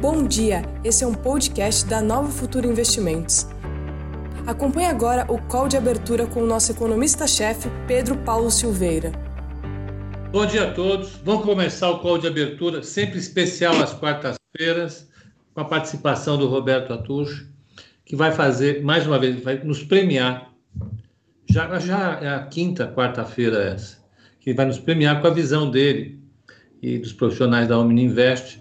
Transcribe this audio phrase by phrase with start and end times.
[0.00, 3.46] Bom dia, esse é um podcast da Nova Futuro Investimentos.
[4.46, 9.12] Acompanhe agora o call de abertura com o nosso economista-chefe, Pedro Paulo Silveira.
[10.32, 11.16] Bom dia a todos.
[11.22, 15.06] Vamos começar o call de abertura, sempre especial às quartas-feiras,
[15.52, 17.46] com a participação do Roberto Atucho,
[18.06, 20.50] que vai fazer, mais uma vez, vai nos premiar.
[21.46, 23.98] Já, já é a quinta quarta-feira essa,
[24.40, 26.18] que vai nos premiar com a visão dele
[26.80, 28.60] e dos profissionais da Omni Invest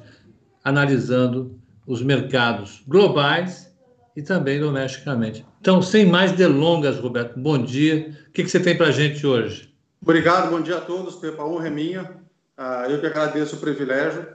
[0.64, 3.74] analisando os mercados globais
[4.16, 5.46] e também domesticamente.
[5.62, 8.16] Então, sem mais delongas, Roberto, bom dia.
[8.28, 9.74] O que, que você tem para a gente hoje?
[10.02, 11.22] Obrigado, bom dia a todos.
[11.24, 12.04] A honra é minha.
[12.58, 14.28] Uh, eu que agradeço o privilégio.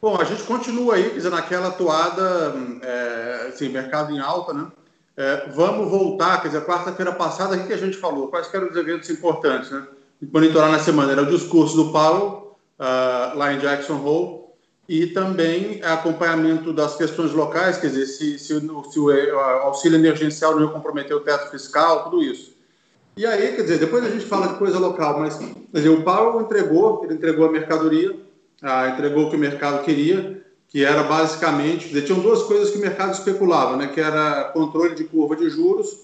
[0.00, 4.66] Bom, a gente continua aí, naquela toada, é, assim, mercado em alta, né?
[5.14, 8.28] É, vamos voltar, quer dizer, quarta-feira passada, o que a gente falou?
[8.28, 9.86] Quais eram os eventos importantes, né?
[10.32, 11.12] Monitorar na semana.
[11.12, 14.39] Era o discurso do Powell, uh, lá em Jackson Hole,
[14.90, 20.62] e também acompanhamento das questões locais, quer dizer, se, se, se o auxílio emergencial não
[20.62, 22.56] ia comprometer o teto fiscal, tudo isso.
[23.16, 25.38] E aí, quer dizer, depois a gente fala de coisa local, mas
[25.72, 28.18] dizer, o Paulo entregou, ele entregou a mercadoria,
[28.60, 32.78] ah, entregou o que o mercado queria, que era basicamente, dizer, tinham duas coisas que
[32.78, 36.00] o mercado especulava, né, que era controle de curva de juros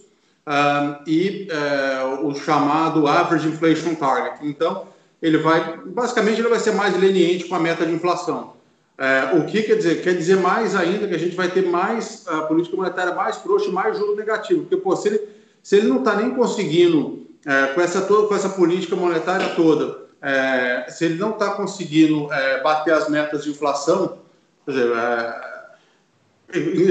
[0.47, 4.47] ah, e eh, o chamado average inflation target.
[4.47, 4.87] Então,
[5.21, 8.55] ele vai, basicamente, ele vai ser mais leniente com a meta de inflação.
[8.99, 10.03] É, o que quer dizer?
[10.03, 13.71] Quer dizer mais ainda que a gente vai ter mais a política monetária mais frouxa
[13.71, 14.63] mais juro negativo.
[14.63, 15.29] Porque, pô, se ele,
[15.63, 20.07] se ele não está nem conseguindo, é, com, essa toda, com essa política monetária toda,
[20.23, 24.19] é, se ele não está conseguindo é, bater as metas de inflação,
[24.65, 25.47] quer dizer, é,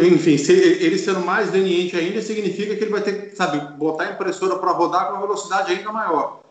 [0.08, 4.04] enfim, se ele sendo mais leniente ainda, significa que ele vai ter que, sabe, botar
[4.04, 6.42] a impressora para rodar com uma velocidade ainda maior.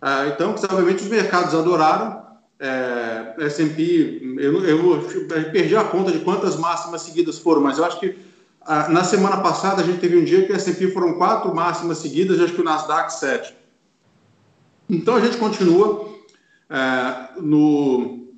[0.00, 2.22] É, então, obviamente, os mercados adoraram,
[2.62, 5.02] é, S&P, eu, eu,
[5.50, 8.16] perdi a conta de quantas máximas seguidas foram, mas eu acho que
[8.60, 11.98] ah, na semana passada a gente teve um dia que o S&P foram quatro máximas
[11.98, 13.52] seguidas, acho que o Nasdaq sete.
[14.88, 16.08] Então a gente continua
[16.70, 18.28] é, no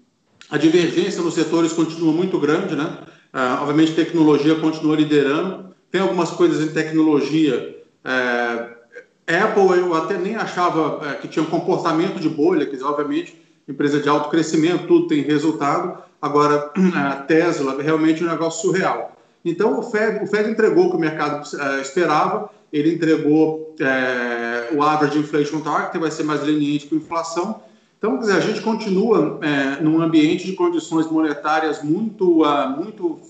[0.50, 3.00] a divergência nos setores continua muito grande, né?
[3.30, 5.74] É, obviamente tecnologia continua liderando.
[5.90, 7.76] Tem algumas coisas em tecnologia.
[8.02, 13.43] É, Apple eu até nem achava é, que tinha um comportamento de bolha, dizer, obviamente
[13.68, 16.02] empresa de alto crescimento, tudo tem resultado.
[16.20, 19.14] Agora, a Tesla realmente é um negócio surreal.
[19.44, 24.76] Então, o Fed, o Fed entregou o que o mercado uh, esperava, ele entregou uh,
[24.76, 27.62] o average inflation target, vai ser mais leniente com a inflação.
[27.98, 33.20] Então, dizer, a gente continua uh, num ambiente de condições monetárias muito, uh, muito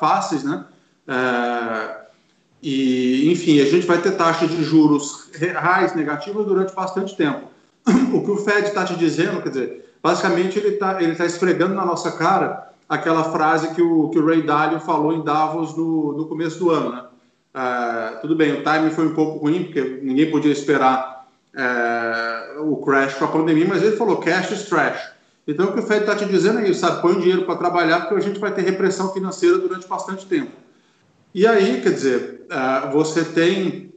[0.00, 0.64] fáceis, né?
[2.62, 7.48] e, enfim, a gente vai ter taxa de juros reais negativas durante bastante tempo.
[8.12, 11.74] o que o Fed está te dizendo, quer dizer, basicamente ele está ele tá esfregando
[11.74, 16.12] na nossa cara aquela frase que o, que o Ray Dalio falou em Davos no,
[16.16, 17.02] no começo do ano, né?
[17.54, 22.76] Uh, tudo bem, o timing foi um pouco ruim, porque ninguém podia esperar uh, o
[22.76, 25.12] crash com a pandemia, mas ele falou cash is trash.
[25.46, 27.00] Então, o que o Fed está te dizendo é isso, sabe?
[27.00, 30.52] Põe o dinheiro para trabalhar, porque a gente vai ter repressão financeira durante bastante tempo.
[31.34, 33.87] E aí, quer dizer, uh, você tem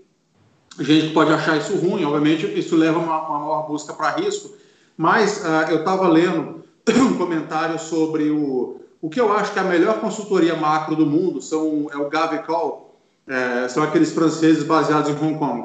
[0.79, 4.11] gente que pode achar isso ruim, obviamente isso leva a uma, uma maior busca para
[4.11, 4.55] risco,
[4.97, 6.63] mas uh, eu estava lendo
[6.95, 11.05] um comentário sobre o, o que eu acho que é a melhor consultoria macro do
[11.05, 12.95] mundo, são, é o Gavekal,
[13.27, 15.61] é, são aqueles franceses baseados em Hong Kong.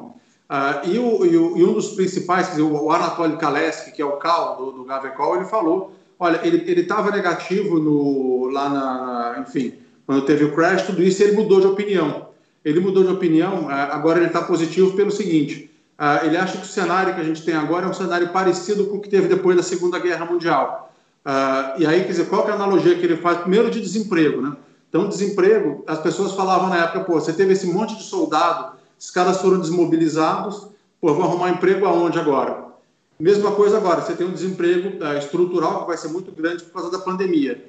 [0.49, 4.05] Uh, e, o, e, o, e, um dos principais, dizer, o Anatoly Kaleski, que é
[4.05, 9.75] o Cal do, do Gavekal, ele falou, olha, ele estava negativo no, lá na, enfim,
[10.07, 12.27] quando teve o crash, tudo isso, ele mudou de opinião
[12.67, 16.65] ele mudou de opinião, é, agora ele está positivo pelo seguinte: é, ele acha que
[16.65, 19.29] o cenário que a gente tem agora é um cenário parecido com o que teve
[19.29, 20.93] depois da Segunda Guerra Mundial.
[21.25, 23.39] É, e aí, quer dizer, qual é a analogia que ele faz?
[23.39, 24.57] Primeiro, de desemprego, né?
[24.89, 29.13] Então, desemprego, as pessoas falavam na época, pô, você teve esse monte de soldado, esses
[29.13, 30.67] caras foram desmobilizados,
[31.01, 32.65] pô, vão arrumar emprego aonde agora?
[33.19, 36.91] Mesma coisa agora, você tem um desemprego estrutural que vai ser muito grande por causa
[36.91, 37.65] da pandemia.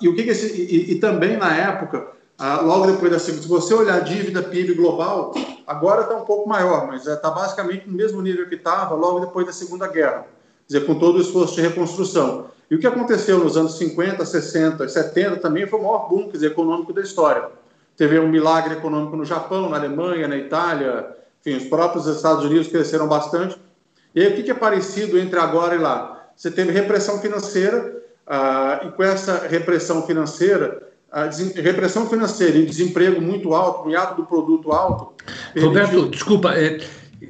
[0.00, 2.08] E o que, que esse, e, e, também na época
[2.38, 3.42] ah, logo depois da segunda.
[3.42, 5.32] Se você olhar a dívida PIB global,
[5.66, 9.20] agora está um pouco maior, mas está é, basicamente no mesmo nível que estava logo
[9.20, 10.26] depois da Segunda Guerra,
[10.66, 12.46] quer dizer, com todo o esforço de reconstrução.
[12.70, 16.48] E o que aconteceu nos anos 50, 60, 70 também foi o maior boom dizer,
[16.48, 17.48] econômico da história.
[17.96, 22.66] Teve um milagre econômico no Japão, na Alemanha, na Itália, enfim, os próprios Estados Unidos
[22.66, 23.56] cresceram bastante.
[24.14, 26.30] E aí, o que é parecido entre agora e lá?
[26.34, 31.30] Você teve repressão financeira, ah, e com essa repressão financeira, a
[31.62, 35.12] repressão financeira e desemprego muito alto, um hiato do produto alto.
[35.56, 36.80] Roberto, desculpa, é,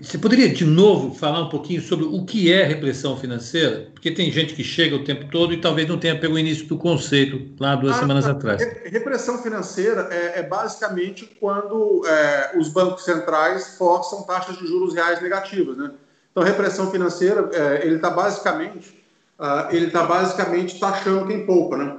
[0.01, 3.91] Você poderia, de novo, falar um pouquinho sobre o que é repressão financeira?
[3.93, 6.67] Porque tem gente que chega o tempo todo e talvez não tenha pego o início
[6.67, 8.63] do conceito lá duas ah, semanas atrás.
[8.87, 15.21] Repressão financeira é, é basicamente quando é, os bancos centrais forçam taxas de juros reais
[15.21, 15.77] negativas.
[15.77, 15.91] Né?
[16.33, 18.99] Então, repressão financeira, é, ele está basicamente,
[19.39, 21.77] uh, ele tá basicamente taxando quem poupa.
[21.77, 21.99] Né?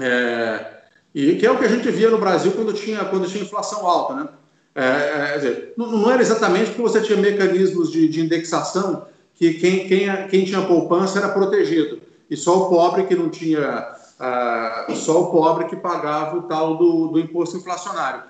[0.00, 0.74] É,
[1.14, 3.86] e que é o que a gente via no Brasil quando tinha, quando tinha inflação
[3.86, 4.14] alta.
[4.14, 4.28] Né?
[4.74, 9.06] É, é, dizer, não, não, era exatamente porque você tinha mecanismos de, de indexação
[9.36, 13.94] que quem, quem, quem, tinha poupança era protegido e só o pobre que não tinha
[14.18, 18.22] uh, só o pobre que pagava o tal do, do, imposto inflacionário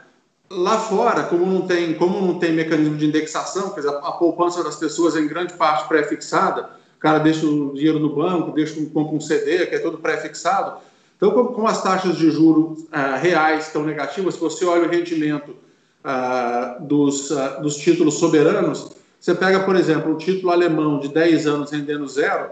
[0.51, 4.13] lá fora como não tem como não tem mecanismo de indexação quer dizer, a, a
[4.13, 8.53] poupança das pessoas é em grande parte pré-fixada o cara deixa o dinheiro no banco
[8.53, 10.79] deixa compra um CD que é todo pré-fixado
[11.27, 15.57] então como, as taxas de juros uh, reais estão negativas se você olha o rendimento
[16.03, 21.47] ah, dos, uh, dos títulos soberanos, você pega, por exemplo, um título alemão de 10
[21.47, 22.51] anos rendendo zero,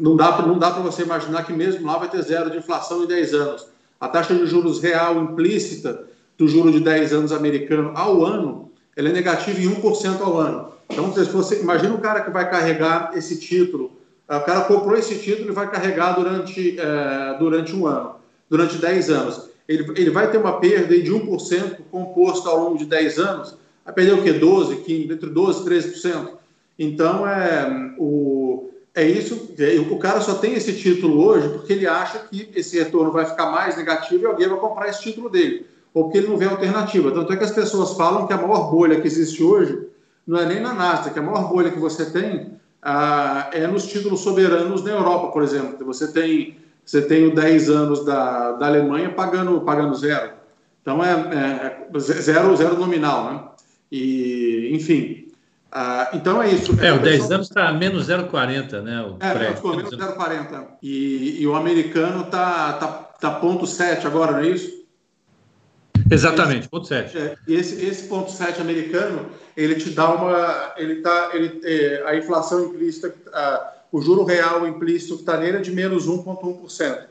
[0.00, 3.34] não dá para você imaginar que mesmo lá vai ter zero de inflação em 10
[3.34, 3.68] anos.
[4.00, 6.06] A taxa de juros real implícita
[6.38, 10.72] do juro de 10 anos americano ao ano, ela é negativa em 1% ao ano.
[10.88, 13.95] Então, se você imagina o cara que vai carregar esse título,
[14.28, 18.16] o cara comprou esse título e vai carregar durante, uh, durante um ano,
[18.48, 22.86] durante 10 anos ele, ele vai ter uma perda de 1% composto ao longo de
[22.86, 24.32] 10 anos, vai perder o quê?
[24.32, 26.28] 12, 15, entre 12 e 13%.
[26.78, 31.86] Então, é, o, é isso, é, o cara só tem esse título hoje porque ele
[31.86, 35.66] acha que esse retorno vai ficar mais negativo e alguém vai comprar esse título dele,
[35.92, 37.10] ou porque ele não vê alternativa.
[37.10, 39.86] Tanto é que as pessoas falam que a maior bolha que existe hoje
[40.26, 42.56] não é nem na Nasdaq, a maior bolha que você tem
[42.88, 45.84] ah, é nos títulos soberanos na Europa, por exemplo.
[45.86, 50.30] Você tem você tem o 10 anos da, da Alemanha pagando, pagando zero.
[50.80, 53.40] Então é, é, é zero, zero nominal, né?
[53.90, 55.26] E, enfim.
[55.74, 56.80] Uh, então é isso.
[56.80, 59.02] É, o 10 anos está menos 0,40, né?
[59.02, 60.64] O é, pré, ficou menos 0,40.
[60.80, 64.85] E, e o americano está tá, tá ponto 7 agora, não é isso?
[66.10, 67.16] Exatamente, ponto 7.
[67.16, 69.26] É, e esse, esse ponto 7 americano,
[69.56, 70.74] ele te dá uma.
[70.76, 73.08] Ele tá, ele, é, a inflação implícita.
[73.08, 77.04] Uh, o juro real implícito que está nele é de menos 1,1%.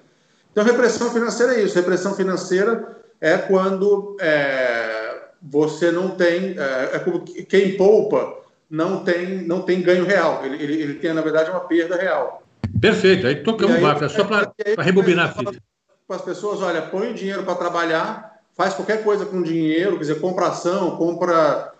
[0.51, 1.75] Então, repressão financeira é isso.
[1.75, 6.55] Repressão financeira é quando é, você não tem.
[6.57, 8.37] É, é, como quem poupa
[8.69, 10.45] não tem, não tem ganho real.
[10.45, 12.43] Ele, ele, ele tem, na verdade, uma perda real.
[12.79, 13.27] Perfeito.
[13.27, 15.61] Aí tocamos o só para rebobinar a fita.
[16.07, 20.01] Para as pessoas, olha, põe o dinheiro para trabalhar, faz qualquer coisa com dinheiro, quer
[20.01, 21.73] dizer, compra ação, compra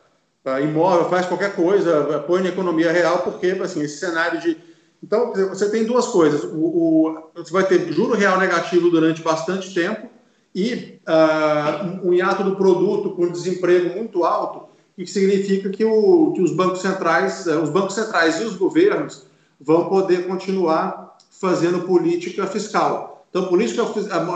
[0.45, 4.57] uh, imóvel, faz qualquer coisa, põe na economia real, porque assim, esse cenário de
[5.06, 6.44] então, você tem duas coisas.
[6.44, 10.10] O, o, você vai ter juro real negativo durante bastante tempo
[10.54, 16.42] e uh, um hiato do produto com desemprego muito alto, que significa que, o, que
[16.42, 19.28] os bancos centrais, uh, os bancos centrais e os governos
[19.62, 23.15] vão poder continuar fazendo política fiscal.
[23.36, 23.84] Então, política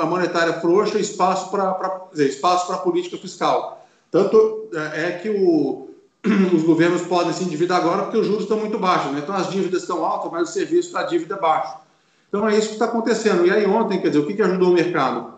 [0.05, 3.87] monetária frouxa, espaço para espaço para política fiscal.
[4.11, 5.89] Tanto é, é que o,
[6.53, 9.13] os governos podem se endividar agora porque os juros estão muito baixos.
[9.13, 9.21] Né?
[9.23, 11.77] Então as dívidas estão altas, mas o serviço para a dívida é baixo.
[12.27, 13.47] Então é isso que está acontecendo.
[13.47, 15.35] E aí ontem, quer dizer, o que, que ajudou o mercado?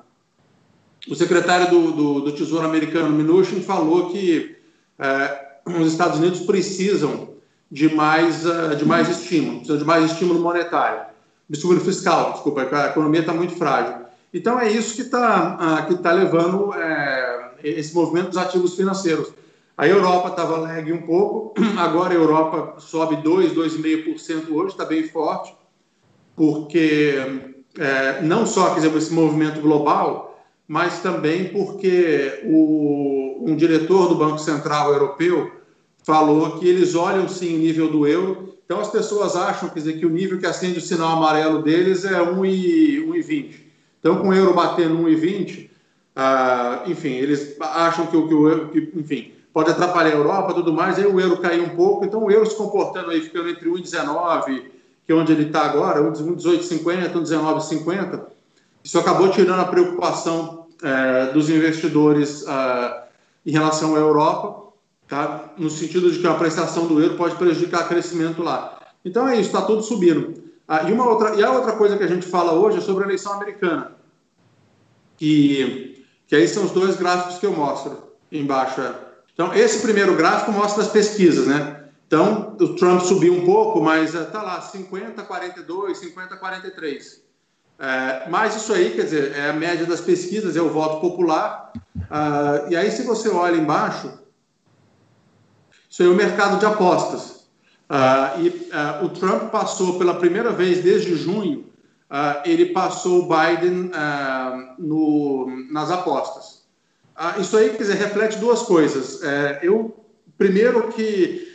[1.07, 4.57] O secretário do, do, do Tesouro americano, Mnuchin, falou que
[4.97, 7.35] é, os Estados Unidos precisam
[7.71, 11.10] de mais, uh, de mais estímulo, precisam de mais estímulo monetário,
[11.51, 14.05] estímulo fiscal, desculpa, a economia está muito frágil.
[14.33, 19.33] Então é isso que está uh, que tá levando uh, esse movimento dos ativos financeiros.
[19.77, 25.07] A Europa estava lag um pouco, agora a Europa sobe 2, 2,5% hoje, está bem
[25.07, 25.53] forte,
[26.35, 27.15] porque
[27.77, 34.15] é, não só quer dizer, esse movimento global, mas também porque o, um diretor do
[34.15, 35.51] Banco Central Europeu
[36.03, 39.99] falou que eles olham sim o nível do euro, então as pessoas acham quer dizer,
[39.99, 43.53] que o nível que acende o sinal amarelo deles é 1,20.
[43.99, 45.69] Então, com o euro batendo 1,20,
[46.15, 51.05] ah, enfim, eles acham que o que enfim, pode atrapalhar a Europa tudo mais, aí
[51.05, 54.63] o euro caiu um pouco, então o euro se comportando aí, ficando entre 1,19,
[55.05, 58.21] que é onde ele está agora, 1,1850, 1,1950,
[58.81, 63.03] isso acabou tirando a preocupação é, dos investidores é,
[63.45, 64.70] em relação à Europa,
[65.11, 65.49] tá?
[65.57, 68.79] no sentido de que a prestação do euro pode prejudicar o crescimento lá.
[69.03, 70.41] Então é isso, está tudo subindo.
[70.65, 73.03] Ah, e, uma outra, e a outra coisa que a gente fala hoje é sobre
[73.03, 73.91] a eleição americana,
[75.17, 78.79] que, que aí são os dois gráficos que eu mostro embaixo.
[78.79, 78.95] É.
[79.33, 81.83] Então, esse primeiro gráfico mostra as pesquisas, né?
[82.07, 87.21] Então, o Trump subiu um pouco, mas está eh, lá, 50, 42, 50, 43.
[87.79, 91.73] É, mas isso aí, quer dizer, é a média das pesquisas, é o voto popular.
[91.95, 94.20] Uh, e aí, se você olha embaixo,
[95.91, 97.41] Isso é o mercado de apostas.
[97.89, 101.65] Uh, e uh, o Trump passou pela primeira vez desde junho,
[102.09, 103.91] uh, ele passou o Biden
[104.79, 106.63] no, nas apostas.
[107.41, 109.21] isso aí, quer dizer, reflete duas coisas.
[109.21, 109.93] É, eu,
[110.37, 111.49] primeiro que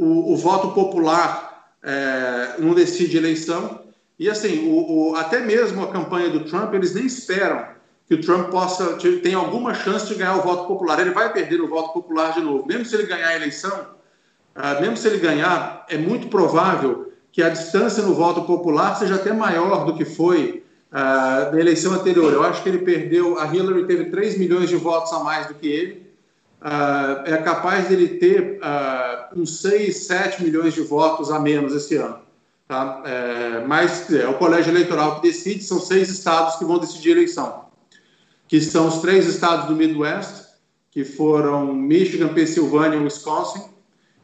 [0.00, 3.80] o, o, voto popular é, não decide eleição,
[4.18, 7.64] e assim, o, o, até mesmo a campanha do Trump, eles nem esperam
[8.06, 11.00] que o Trump possa ter alguma chance de ganhar o voto popular.
[11.00, 12.66] Ele vai perder o voto popular de novo.
[12.66, 13.86] Mesmo se ele ganhar a eleição,
[14.56, 19.14] uh, mesmo se ele ganhar, é muito provável que a distância no voto popular seja
[19.16, 22.32] até maior do que foi uh, na eleição anterior.
[22.32, 25.54] Eu acho que ele perdeu, a Hillary teve 3 milhões de votos a mais do
[25.54, 26.04] que ele.
[26.60, 28.58] Uh, é capaz dele ter
[29.34, 32.22] uns 6, 7 milhões de votos a menos esse ano.
[32.66, 33.02] Tá?
[33.04, 37.12] É, mas é o colégio eleitoral que decide, são seis estados que vão decidir a
[37.12, 37.63] eleição
[38.48, 40.44] que são os três estados do Midwest,
[40.90, 43.64] que foram Michigan, Pensilvânia e Wisconsin,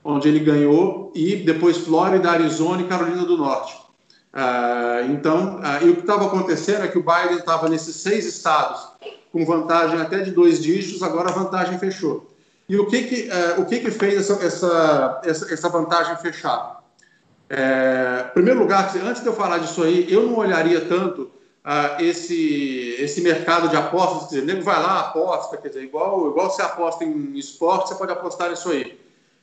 [0.04, 3.74] onde ele ganhou, e depois Flórida, Arizona e Carolina do Norte.
[4.32, 8.24] Uh, então, uh, e o que estava acontecendo é que o Biden estava nesses seis
[8.24, 8.80] estados
[9.32, 12.30] com vantagem até de dois dígitos, agora a vantagem fechou.
[12.68, 16.80] E o que que, uh, o que, que fez essa, essa, essa, vantagem fechar?
[17.48, 21.28] É, em primeiro lugar, antes de eu falar disso aí, eu não olharia tanto
[21.64, 26.28] uh, esse, esse mercado de apostas, quer dizer, nego vai lá, aposta, quer dizer, igual,
[26.28, 28.98] igual você aposta em esporte, você pode apostar nisso aí.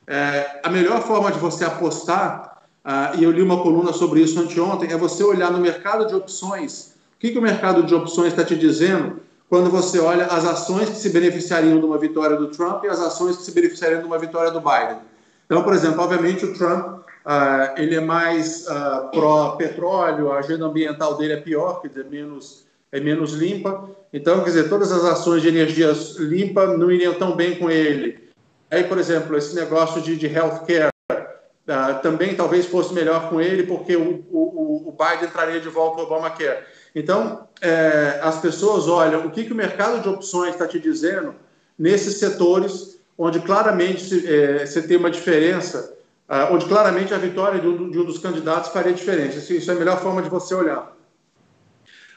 [0.06, 4.40] É, a melhor forma de você apostar, uh, e eu li uma coluna sobre isso
[4.40, 6.94] anteontem, é você olhar no mercado de opções.
[7.16, 9.20] O que, que o mercado de opções está te dizendo
[9.50, 13.00] quando você olha as ações que se beneficiariam de uma vitória do Trump e as
[13.00, 14.98] ações que se beneficiariam de uma vitória do Biden?
[15.46, 21.14] Então, por exemplo, obviamente o Trump Uh, ele é mais uh, pró-petróleo, a agenda ambiental
[21.18, 23.90] dele é pior, quer dizer, menos, é menos limpa.
[24.10, 28.30] Então, quer dizer, todas as ações de energia limpa não iriam tão bem com ele.
[28.70, 33.64] Aí, por exemplo, esse negócio de, de healthcare uh, também talvez fosse melhor com ele,
[33.64, 36.64] porque o, o, o Biden entraria de volta ao Obamacare.
[36.94, 41.34] Então, é, as pessoas olham o que, que o mercado de opções está te dizendo
[41.78, 45.97] nesses setores onde claramente é, você tem uma diferença
[46.28, 49.38] uh, onde claramente a vitória de um, de um, dos candidatos faria diferença.
[49.38, 50.94] Isso, isso, é a melhor forma de você olhar.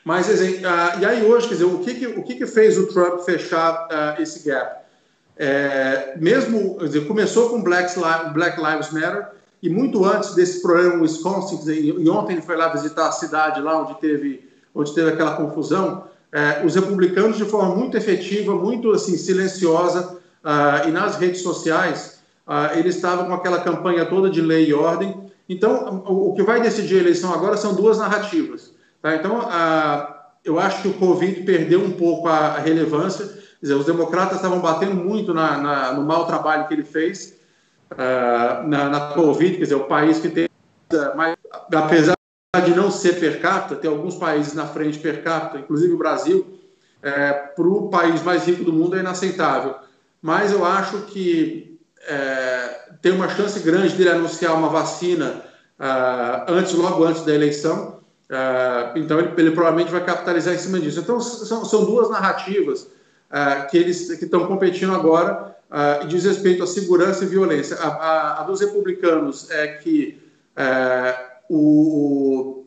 [0.03, 2.88] Mas, uh, e aí hoje, quer dizer, o que, que o que, que fez o
[2.88, 4.82] Trump fechar uh, esse gap?
[5.38, 7.96] É, mesmo, dizer, começou com Black,
[8.34, 9.30] Black Lives Matter,
[9.63, 13.12] e muito antes desse problema no Wisconsin, dizer, e ontem ele foi lá visitar a
[13.12, 18.53] cidade lá onde teve, onde teve aquela confusão, é, os republicanos, de forma muito efetiva,
[18.53, 20.20] muito assim, silenciosa,
[20.88, 22.11] e nas redes sociais,
[22.53, 25.31] ah, ele estava com aquela campanha toda de lei e ordem.
[25.48, 28.75] Então, o, que vai decidir a eleição agora são duas narrativas.
[29.01, 29.15] Tá?
[29.15, 33.25] Então, ah, eu acho que o Covid perdeu um pouco a, relevância.
[33.62, 37.39] Dizer, os democratas estavam batendo muito na, na, no mau trabalho que ele fez
[37.98, 40.50] ah, na, na, Covid, quer dizer, o país que tem
[41.15, 41.38] mais,
[41.74, 42.15] apesar
[42.65, 46.60] de não ser per capita, tem alguns países na frente per capita, inclusive o Brasil,
[47.01, 49.75] é, para o país mais rico do mundo é inaceitável.
[50.22, 51.71] Mas eu acho que
[52.08, 55.43] é, tem uma chance grande dele anunciar uma vacina
[55.79, 58.00] uh, antes, logo antes da eleição.
[58.29, 61.00] Uh, então, ele, ele, provavelmente vai capitalizar em cima disso.
[61.00, 66.63] Então, são, são duas narrativas uh, que eles que estão competindo agora uh, diz respeito
[66.63, 67.77] à segurança e violência.
[67.77, 70.22] A, a, a dos republicanos é que
[71.50, 72.65] o,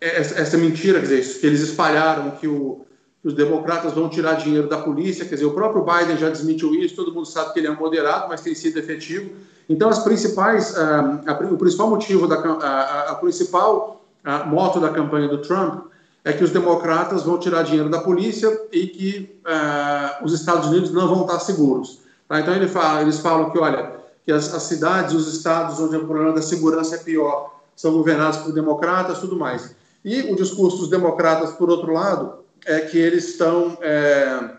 [0.00, 2.86] essa, essa mentira, quer dizer, que eles espalharam que o,
[3.26, 6.94] os democratas vão tirar dinheiro da polícia, quer dizer, o próprio Biden já desmentiu isso,
[6.94, 9.32] todo mundo sabe que ele é moderado, mas tem sido efetivo.
[9.68, 14.90] Então, as principais, uh, a, o principal motivo, da, a, a principal uh, moto da
[14.90, 15.86] campanha do Trump
[16.24, 20.92] é que os democratas vão tirar dinheiro da polícia e que uh, os Estados Unidos
[20.92, 21.98] não vão estar seguros.
[22.28, 22.38] Tá?
[22.38, 23.92] Então, ele fala, eles falam que, olha,
[24.24, 28.38] que as, as cidades, os estados onde o problema da segurança é pior, são governados
[28.38, 29.74] por democratas, tudo mais.
[30.04, 34.50] E o discurso dos democratas, por outro lado, é que eles estão, é,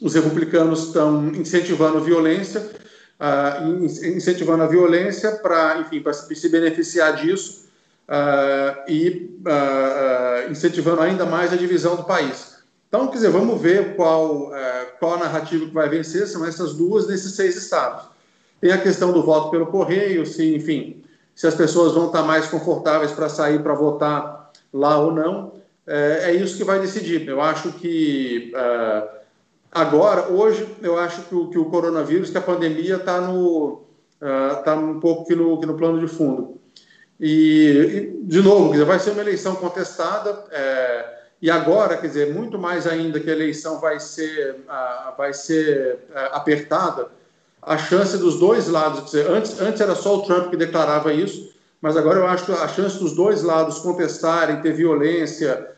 [0.00, 7.66] os republicanos estão incentivando violência, uh, incentivando a violência para, enfim, para se beneficiar disso
[8.08, 12.54] uh, e uh, incentivando ainda mais a divisão do país.
[12.88, 14.52] Então, quer dizer, vamos ver qual,
[15.00, 18.04] qual a narrativa que vai vencer, são essas duas nesses seis estados.
[18.60, 21.02] Tem a questão do voto pelo correio, se, enfim,
[21.34, 26.30] se as pessoas vão estar mais confortáveis para sair para votar lá ou não é,
[26.30, 27.26] é isso que vai decidir.
[27.28, 29.08] Eu acho que uh,
[29.70, 33.84] agora, hoje, eu acho que o, que o coronavírus, que a pandemia está no
[34.20, 36.60] uh, um pouco aqui no, aqui no plano de fundo.
[37.20, 40.44] E, e de novo, dizer, vai ser uma eleição contestada.
[40.50, 45.32] É, e agora, quer dizer, muito mais ainda que a eleição vai ser, uh, vai
[45.34, 47.08] ser uh, apertada,
[47.60, 51.54] a chance dos dois lados, dizer, antes, antes era só o Trump que declarava isso,
[51.80, 55.73] mas agora eu acho que a chance dos dois lados contestarem, ter violência,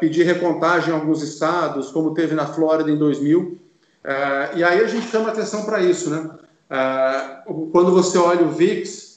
[0.00, 3.58] pedir recontagem em alguns estados, como teve na Flórida em 2000,
[4.02, 6.30] é, e aí a gente chama atenção para isso, né?
[6.68, 9.10] É, quando você olha o VIX,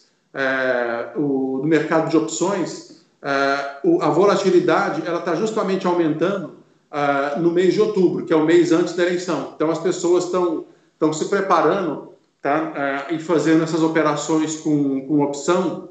[1.16, 6.56] o, no mercado de opções, a volatilidade ela está justamente aumentando
[7.40, 9.54] no mês de outubro, que é o mês antes da eleição.
[9.56, 15.90] Então as pessoas estão estão se preparando tá, e fazendo essas operações com, com opção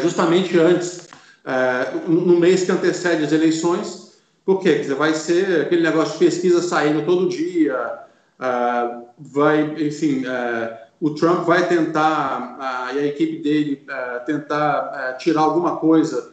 [0.00, 1.01] justamente antes
[1.44, 4.74] é, no mês que antecede as eleições, por quê?
[4.74, 7.98] Quer dizer, vai ser aquele negócio de pesquisa saindo todo dia,
[8.40, 13.84] uh, vai, enfim, uh, o Trump vai tentar, e a equipe dele,
[14.24, 16.32] tentar tirar alguma coisa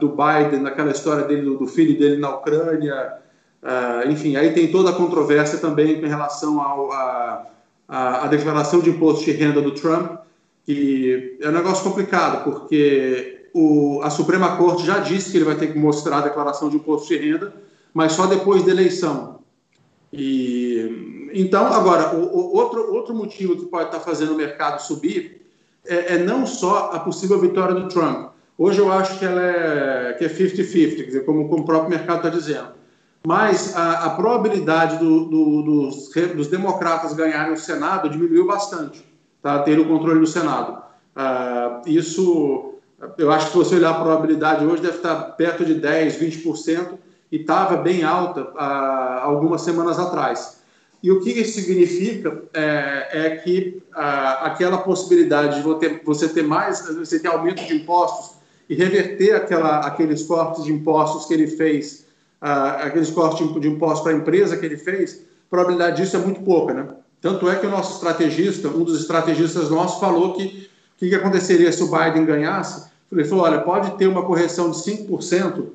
[0.00, 3.12] do Biden, naquela história dele, do, filho dele na Ucrânia,
[4.08, 7.46] enfim, aí tem toda a controvérsia também em relação ao, a,
[7.86, 10.18] a, a declaração de imposto de renda do Trump,
[10.66, 15.56] que é um negócio complicado, porque o, a Suprema Corte já disse que ele vai
[15.56, 17.52] ter que mostrar a declaração de imposto de renda,
[17.92, 19.40] mas só depois da eleição.
[20.12, 25.42] E, então, agora, o, o, outro, outro motivo que pode estar fazendo o mercado subir
[25.86, 28.30] é, é, não só a possível vitória do Trump.
[28.58, 31.66] Hoje eu acho que ela é 50-50, que é 50-50, quer dizer, como, como, o
[31.66, 32.68] próprio mercado está dizendo.
[33.26, 39.04] Mas a, a probabilidade do, do, dos, dos, democratas ganharem o Senado diminuiu bastante,
[39.42, 39.58] tá?
[39.60, 40.82] ter o controle do Senado.
[41.16, 42.69] Uh, isso
[43.16, 46.98] eu acho que se você olhar a probabilidade hoje, deve estar perto de 10%, 20%,
[47.32, 50.60] e estava bem alta há algumas semanas atrás.
[51.02, 56.86] E o que isso significa é, é que a, aquela possibilidade de você ter, mais,
[56.94, 58.36] você ter aumento de impostos
[58.68, 62.06] e reverter aquela, aqueles cortes de impostos que ele fez,
[62.42, 66.20] uh, aqueles cortes de impostos para a empresa que ele fez, a probabilidade disso é
[66.20, 66.86] muito pouca, né?
[67.20, 71.72] Tanto é que o nosso estrategista, um dos estrategistas nossos, falou que o que aconteceria
[71.72, 72.89] se o Biden ganhasse?
[73.12, 75.66] Ele falou: olha, pode ter uma correção de 5%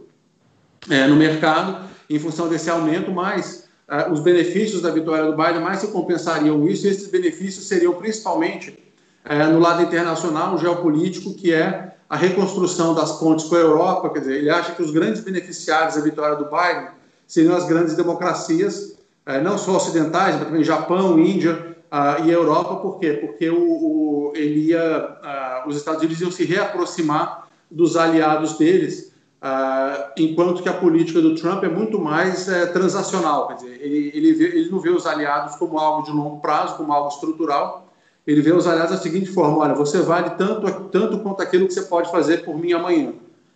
[0.89, 5.61] é, no mercado em função desse aumento, mas é, os benefícios da vitória do Biden
[5.61, 8.77] mais se compensariam isso, e esses benefícios seriam principalmente
[9.23, 14.09] é, no lado internacional, geopolítico, que é a reconstrução das pontes com a Europa.
[14.11, 16.89] Quer dizer, ele acha que os grandes beneficiários da vitória do Biden
[17.27, 22.75] seriam as grandes democracias, é, não só ocidentais, mas também Japão, Índia uh, e Europa,
[22.77, 23.13] por quê?
[23.13, 29.13] Porque o, o ele ia, uh, os Estados Unidos iam se reaproximar dos aliados deles,
[29.41, 34.11] uh, enquanto que a política do Trump é muito mais é, transacional, quer dizer, ele,
[34.13, 37.87] ele, vê, ele não vê os aliados como algo de longo prazo, como algo estrutural,
[38.25, 41.73] ele vê os aliados da seguinte forma: olha, você vale tanto, tanto quanto aquilo que
[41.73, 43.13] você pode fazer por mim amanhã,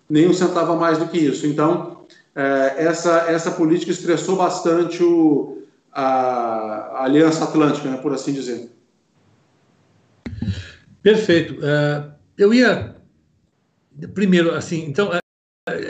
[0.09, 1.47] nem um centavo a mais do que isso.
[1.47, 1.99] Então,
[2.35, 5.59] é, essa, essa política estressou bastante o,
[5.99, 8.69] a, Aliança Atlântica, né, por assim dizer.
[11.01, 11.55] Perfeito.
[11.55, 12.95] Uh, eu ia
[14.13, 15.19] primeiro assim, então uh,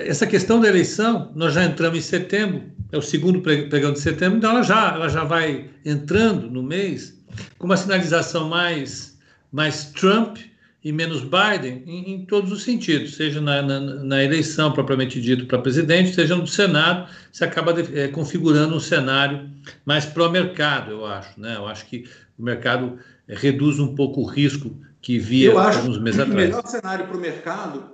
[0.05, 4.37] essa questão da eleição, nós já entramos em setembro, é o segundo pregão de setembro,
[4.37, 7.19] então ela já, ela já vai entrando no mês
[7.57, 9.17] com uma sinalização mais,
[9.51, 10.37] mais Trump
[10.83, 15.45] e menos Biden em, em todos os sentidos, seja na, na, na eleição propriamente dito
[15.45, 19.49] para presidente, seja no Senado, se acaba de, é, configurando um cenário
[19.85, 21.39] mais pró-mercado, eu acho.
[21.39, 21.55] Né?
[21.57, 26.19] Eu acho que o mercado é, reduz um pouco o risco que via alguns meses
[26.19, 26.33] atrás.
[26.33, 27.91] O melhor cenário para o mercado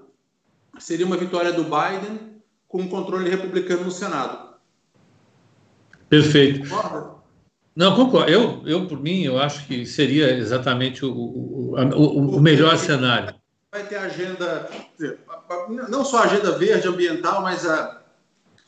[0.78, 2.36] seria uma vitória do Biden
[2.68, 4.56] com um controle republicano no Senado.
[6.08, 6.70] Perfeito.
[6.70, 7.15] Concorda?
[7.76, 8.32] Não, concordo.
[8.32, 13.36] Eu, eu, por mim, eu acho que seria exatamente o, o, o, o melhor cenário.
[13.70, 14.70] Vai ter agenda,
[15.90, 18.02] não só a agenda verde, ambiental, mas a,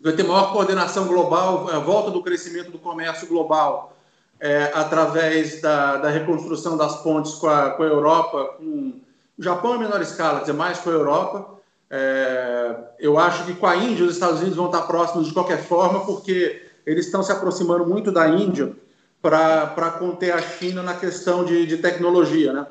[0.02, 3.96] vai ter maior coordenação global, a volta do crescimento do comércio global
[4.42, 8.94] é, através da, da, reconstrução das pontes com a, com a Europa, com
[9.38, 11.58] o Japão em menor escala, dizer, mais com a Europa.
[11.90, 15.64] É, eu acho que com a Índia os Estados Unidos vão estar próximos de qualquer
[15.64, 18.76] forma, porque eles estão se aproximando muito da Índia
[19.22, 22.66] para conter a China na questão de, de tecnologia, né?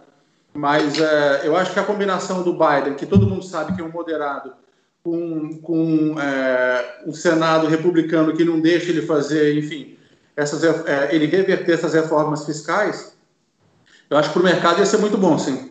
[0.54, 3.84] Mas é, eu acho que a combinação do Biden, que todo mundo sabe que é
[3.84, 4.52] um moderado,
[5.02, 9.96] com, com é, um Senado republicano que não deixa ele fazer, enfim,
[10.34, 13.16] essas, é, ele reverter essas reformas fiscais,
[14.08, 15.70] eu acho que para o mercado ia ser muito bom, sim.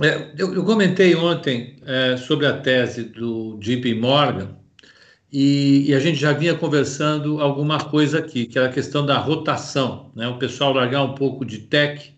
[0.00, 4.57] É, eu, eu, comentei ontem é, sobre a tese do JP Morgan,
[5.30, 9.18] e, e, a gente já vinha conversando alguma coisa aqui, que era a questão da
[9.18, 10.26] rotação, né?
[10.26, 12.14] o pessoal largar um pouco de tech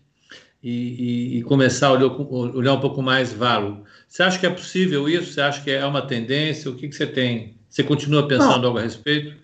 [0.63, 3.81] e, e, e começar a olhar, olhar, um pouco mais valor.
[4.07, 5.33] Você acha que é possível isso?
[5.33, 6.71] Você acha que é uma tendência?
[6.71, 7.57] O que, que você tem?
[7.69, 8.67] Você continua pensando Não.
[8.67, 9.35] algo a respeito?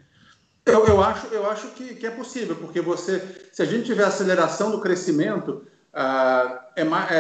[0.66, 4.04] Eu, eu acho, eu acho que, que, é possível, porque você, se a gente tiver
[4.04, 7.16] aceleração do crescimento, uh, é, é,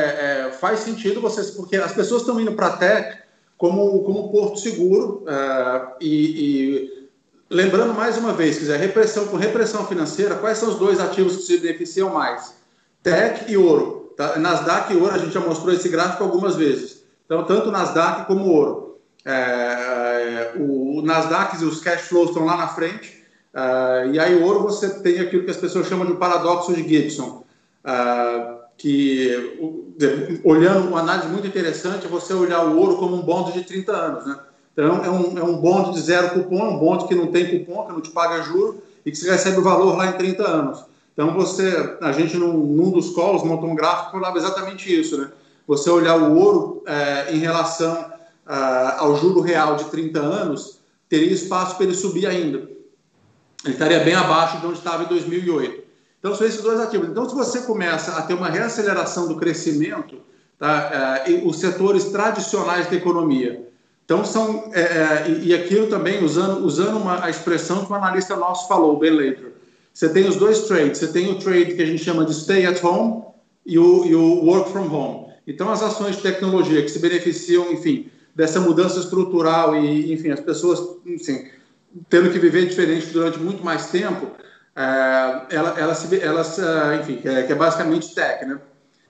[0.47, 3.26] é, faz sentido vocês, porque as pessoas estão indo para a tech
[3.57, 7.09] como, como porto seguro uh, e, e,
[7.49, 11.43] lembrando mais uma vez, quiser repressão com repressão financeira, quais são os dois ativos que
[11.43, 12.55] se beneficiam mais?
[13.01, 14.13] Tech e ouro.
[14.15, 14.37] Tá?
[14.37, 17.03] Nasdaq e ouro a gente já mostrou esse gráfico algumas vezes.
[17.25, 18.97] Então tanto Nasdaq como ouro.
[19.25, 23.17] É, o Nasdaq e os cash flows estão lá na frente
[23.57, 27.43] Uh, e aí, ouro, você tem aquilo que as pessoas chamam de paradoxo de Gibson,
[28.77, 29.59] que,
[30.43, 33.91] olhando uma análise muito interessante, é você olhar o ouro como um bonde de 30
[33.91, 34.25] anos.
[34.25, 34.39] Né?
[34.73, 37.85] Então, é um, é um bonde de zero cupom, um bonde que não tem cupom,
[37.85, 40.83] que não te paga juro e que você recebe o valor lá em 30 anos.
[41.13, 45.17] Então, você, a gente, num, num dos calls, montou um gráfico que falava exatamente isso.
[45.17, 45.31] Né?
[45.67, 47.93] Você olhar o ouro é, em relação
[48.45, 52.77] uh, ao juro real de 30 anos, teria espaço para ele subir ainda
[53.67, 55.86] ele estaria bem abaixo de onde estava em 2008.
[56.19, 57.09] Então, são esses dois ativos.
[57.09, 60.17] Então, se você começa a ter uma reaceleração do crescimento,
[60.57, 63.67] tá, é, os setores tradicionais da economia,
[64.07, 68.37] então são, é, é, e aquilo também, usando, usando uma, a expressão que um analista
[68.37, 69.51] nosso falou, Ben Later,
[69.93, 72.65] você tem os dois trades, você tem o trade que a gente chama de stay
[72.65, 73.23] at home
[73.65, 75.33] e o, e o work from home.
[75.45, 80.39] Então, as ações de tecnologia que se beneficiam, enfim, dessa mudança estrutural e, enfim, as
[80.39, 81.49] pessoas, enfim,
[82.09, 84.31] tendo que viver diferente durante muito mais tempo,
[85.49, 86.43] ela, ela, se, ela
[87.01, 88.59] enfim, que é, que é, basicamente tech, né?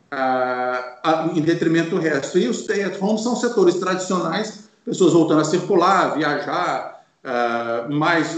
[0.10, 2.40] É, em detrimento do resto.
[2.40, 8.34] E os stay at home são setores tradicionais, pessoas voltando a circular, viajar, é, mais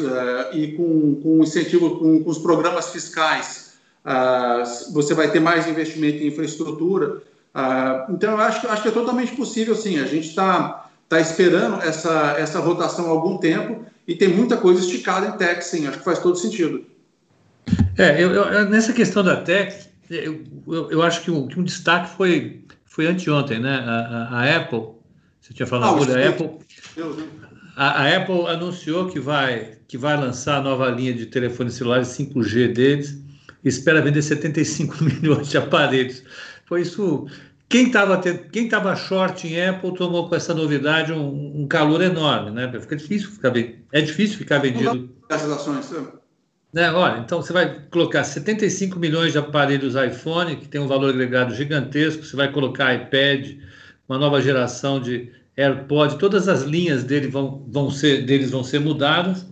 [0.54, 3.74] e com, com incentivo, com, com os programas fiscais,
[4.92, 7.22] você vai ter mais investimento em infraestrutura.
[8.10, 10.00] então, eu acho, acho que é totalmente possível, sim.
[10.00, 14.80] A gente está tá esperando essa, essa rotação há algum tempo e tem muita coisa
[14.80, 16.84] esticada em tech, sim, acho que faz todo sentido.
[17.98, 20.44] É, eu, eu, nessa questão da tech, eu,
[20.90, 23.76] eu, acho que um, que um, destaque foi, foi anteontem, né?
[23.76, 24.88] A, a, a Apple,
[25.40, 26.50] você tinha falado ah, a Apple.
[27.76, 32.08] A, a, Apple anunciou que vai, que vai lançar a nova linha de telefones celulares
[32.10, 33.22] 5G deles
[33.64, 36.24] e espera vender 75 milhões de aparelhos.
[36.66, 37.28] Foi isso
[37.70, 38.20] quem estava
[38.52, 42.72] quem tava short em Apple tomou com essa novidade um, um calor enorme, né?
[42.82, 43.54] Fica difícil ficar
[43.92, 45.10] é difícil ficar vendido.
[45.30, 45.94] Essas ações.
[46.72, 46.92] Né?
[46.92, 51.56] Olha, então você vai colocar 75 milhões de aparelhos iPhone, que tem um valor agregado
[51.56, 53.58] gigantesco, você vai colocar iPad,
[54.08, 58.80] uma nova geração de AirPod, todas as linhas dele vão, vão ser, deles vão ser
[58.80, 59.46] mudadas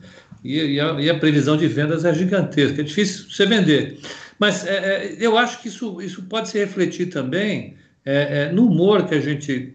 [0.44, 2.82] e, e, a, e a previsão de vendas é gigantesca.
[2.82, 4.00] É difícil você vender.
[4.40, 7.76] Mas é, é, eu acho que isso, isso pode se refletir também
[8.06, 9.74] é, é, no humor que a gente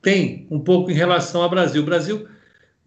[0.00, 1.82] tem um pouco em relação ao Brasil.
[1.82, 2.26] O Brasil,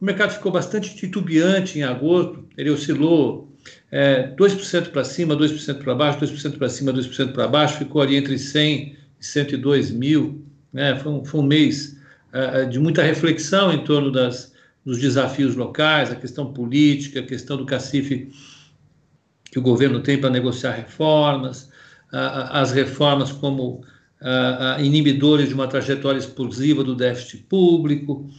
[0.05, 3.51] o mercado ficou bastante titubeante em agosto, ele oscilou
[3.91, 8.15] é, 2% para cima, 2% para baixo, 2% para cima, 2% para baixo, ficou ali
[8.15, 10.45] entre 100 e 102 mil.
[10.71, 10.95] Né?
[10.99, 11.99] Foi, um, foi um mês
[12.31, 14.53] é, de muita reflexão em torno das,
[14.85, 18.29] dos desafios locais, a questão política, a questão do cacife
[19.45, 21.71] que o governo tem para negociar reformas,
[22.11, 23.83] as reformas como
[24.21, 28.29] uh, inibidores de uma trajetória explosiva do déficit público.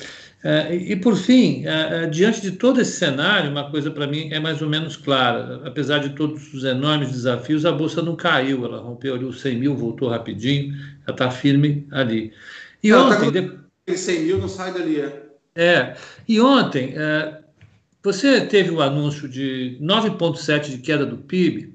[0.46, 4.38] Uh, e, por fim, uh, diante de todo esse cenário, uma coisa para mim é
[4.38, 8.78] mais ou menos clara: apesar de todos os enormes desafios, a bolsa não caiu, ela
[8.78, 10.72] rompeu ali os 100 mil, voltou rapidinho,
[11.04, 12.32] ela está firme ali.
[12.80, 13.50] E ela tá ontem.
[13.86, 15.22] Tá 100 mil não sai dali, é.
[15.56, 15.96] É,
[16.28, 16.94] e ontem.
[18.04, 21.74] Você teve o anúncio de 9,7% de queda do PIB,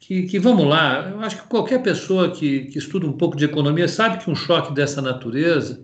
[0.00, 3.44] que, que, vamos lá, eu acho que qualquer pessoa que, que estuda um pouco de
[3.44, 5.80] economia sabe que um choque dessa natureza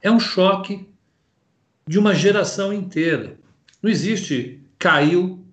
[0.00, 0.88] é um choque
[1.88, 3.36] de uma geração inteira.
[3.82, 5.44] Não existe caiu,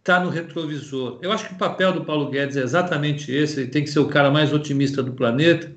[0.00, 1.18] está no retrovisor.
[1.22, 4.00] Eu acho que o papel do Paulo Guedes é exatamente esse, ele tem que ser
[4.00, 5.72] o cara mais otimista do planeta.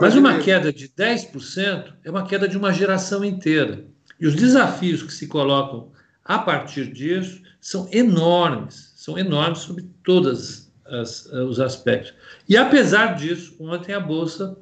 [0.00, 3.84] Mas uma queda de 10% é uma queda de uma geração inteira.
[4.20, 5.90] E os desafios que se colocam
[6.24, 12.14] a partir disso são enormes, são enormes sobre todas as, os aspectos.
[12.48, 14.56] E apesar disso, ontem a Bolsa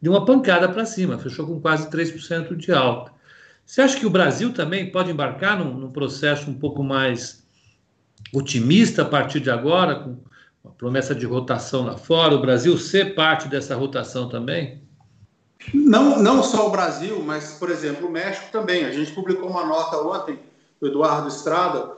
[0.00, 3.12] deu uma pancada para cima, fechou com quase 3% de alta.
[3.70, 7.44] Você acha que o Brasil também pode embarcar num, num, processo um pouco mais
[8.34, 10.16] otimista a partir de agora, com
[10.64, 14.82] uma promessa de rotação lá fora, o Brasil ser parte dessa rotação também?
[15.72, 18.84] Não, não só o Brasil, mas, por exemplo, o México também.
[18.84, 20.40] A gente publicou uma nota ontem,
[20.80, 21.92] do Eduardo Estrada,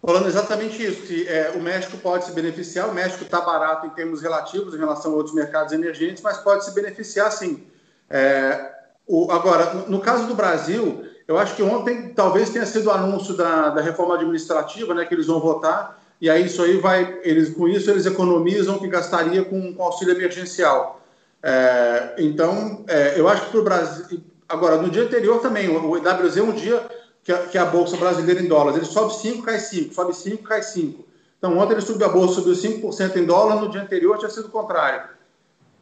[0.00, 3.90] falando exatamente isso, que é, o México pode se beneficiar, o México está barato em
[3.90, 7.66] termos relativos em relação a outros mercados emergentes, mas pode se beneficiar sim.
[8.08, 12.90] É, o, agora, no, caso do Brasil, eu acho que ontem talvez tenha sido o
[12.90, 17.20] anúncio da, da reforma administrativa, né, que eles vão votar, e aí isso aí vai,
[17.22, 21.00] eles com isso eles economizam o que gastaria com, com auxílio emergencial.
[21.42, 25.84] É, então, é, eu acho que para o Brasil, agora no dia anterior também, o,
[25.84, 26.88] o WZ um dia
[27.24, 30.42] que a, que a bolsa brasileira em dólares, ele sobe 5, cai 5, sobe 5,
[30.44, 31.04] cai 5.
[31.38, 34.46] Então, ontem ele subiu a bolsa, subiu 5% em dólar, no dia anterior tinha sido
[34.46, 35.08] o contrário.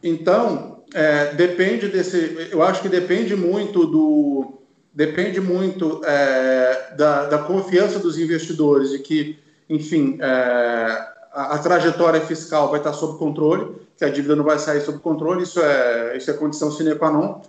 [0.02, 2.48] Então, é, depende desse.
[2.50, 4.54] Eu acho que depende muito do.
[4.92, 10.26] Depende muito é, da, da, confiança dos investidores de que, enfim, é,
[11.32, 14.98] a, a, trajetória fiscal vai estar sob controle, que a dívida não vai sair sob
[14.98, 17.40] controle, isso é, isso é condição sine qua non.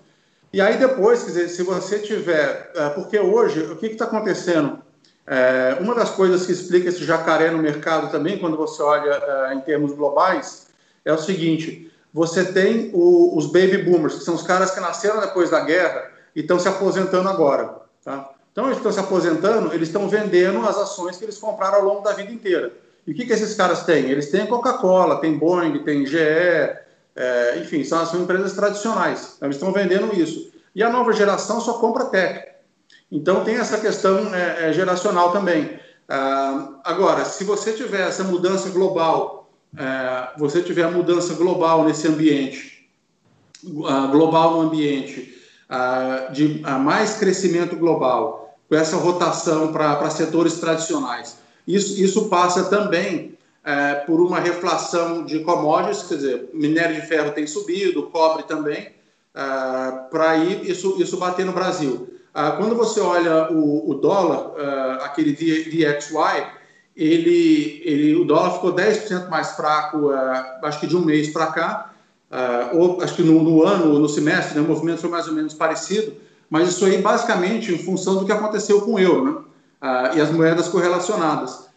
[0.54, 2.72] E aí depois, quer dizer, se você tiver.
[2.76, 4.78] É, porque hoje, o que está acontecendo?
[5.26, 9.54] É, uma das coisas que explica esse jacaré no mercado também, quando você olha é,
[9.56, 10.68] em termos globais,
[11.04, 15.20] é o seguinte: você tem o, os baby boomers, que são os caras que nasceram
[15.20, 17.82] depois da guerra e estão se aposentando agora.
[18.04, 18.32] Tá?
[18.52, 22.02] Então, eles estão se aposentando, eles estão vendendo as ações que eles compraram ao longo
[22.02, 22.74] da vida inteira.
[23.08, 24.10] E o que, que esses caras têm?
[24.10, 29.34] Eles têm Coca-Cola, tem Boeing, tem GE, é, enfim, são, são empresas tradicionais.
[29.38, 30.52] Então, eles estão vendendo isso.
[30.76, 32.52] E a nova geração só compra tech.
[33.12, 35.78] Então tem essa questão é, é, geracional também.
[36.08, 39.41] Ah, agora, se você tiver essa mudança global,
[39.78, 42.90] é, você tiver a mudança global nesse ambiente,
[43.88, 45.34] ah, global no ambiente,
[45.70, 52.66] ah, de ah, mais crescimento global, com essa rotação para setores tradicionais, isso, isso passa
[52.66, 58.44] também é, por uma reflação de commodities, quer dizer, minério de ferro tem subido, cobre
[58.44, 58.92] também,
[59.34, 62.10] ah, para ir isso, isso bater no Brasil.
[62.34, 66.61] Ah, quando você olha o, o dólar, ah, aquele DXY,
[66.96, 71.48] ele, ele, o dólar ficou 10% mais fraco, ah, acho que de um mês para
[71.48, 71.94] cá,
[72.74, 75.54] ou acho que no, no ano, no semestre, né, o movimento foi mais ou menos
[75.54, 76.14] parecido,
[76.50, 79.46] mas isso aí basicamente em função do que aconteceu com o euro
[79.82, 81.68] né, e as moedas correlacionadas.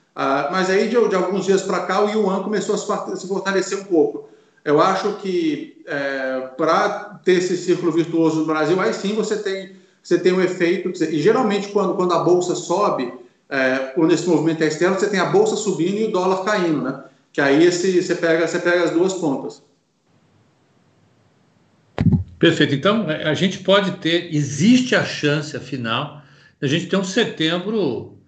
[0.53, 3.85] mas aí de, de alguns dias para cá o yuan começou a se fortalecer um
[3.85, 4.29] pouco.
[4.65, 5.85] Eu acho que
[6.57, 9.75] para ter esse círculo virtuoso no Brasil, aí sim você tem
[10.05, 13.11] você tem um efeito, e geralmente quando, quando a bolsa sobe,
[13.55, 16.83] é, quando esse movimento é externo, você tem a bolsa subindo e o dólar caindo,
[16.83, 17.05] né?
[17.33, 19.63] Que aí esse, você, pega, você pega as duas pontas.
[22.37, 22.75] Perfeito.
[22.75, 26.21] Então, a gente pode ter, existe a chance, afinal,
[26.61, 28.19] a gente ter um setembro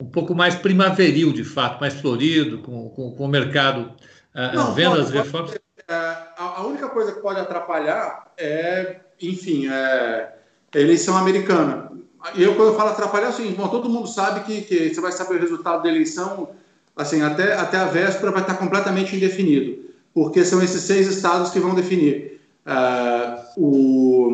[0.00, 3.92] um pouco mais primaveril, de fato, mais florido, com, com, com o mercado
[4.34, 5.50] uh, Não, vendo pode, as reformas.
[5.52, 10.34] Pode, é, a, a única coisa que pode atrapalhar é, enfim, é,
[10.74, 11.92] eleição americana.
[12.34, 15.00] Eu, quando eu falo atrapalhar, é o seguinte: bom, todo mundo sabe que, que você
[15.00, 16.48] vai saber o resultado da eleição,
[16.96, 21.60] assim, até, até a véspera vai estar completamente indefinido, porque são esses seis estados que
[21.60, 22.40] vão definir.
[22.66, 24.32] Uh, o,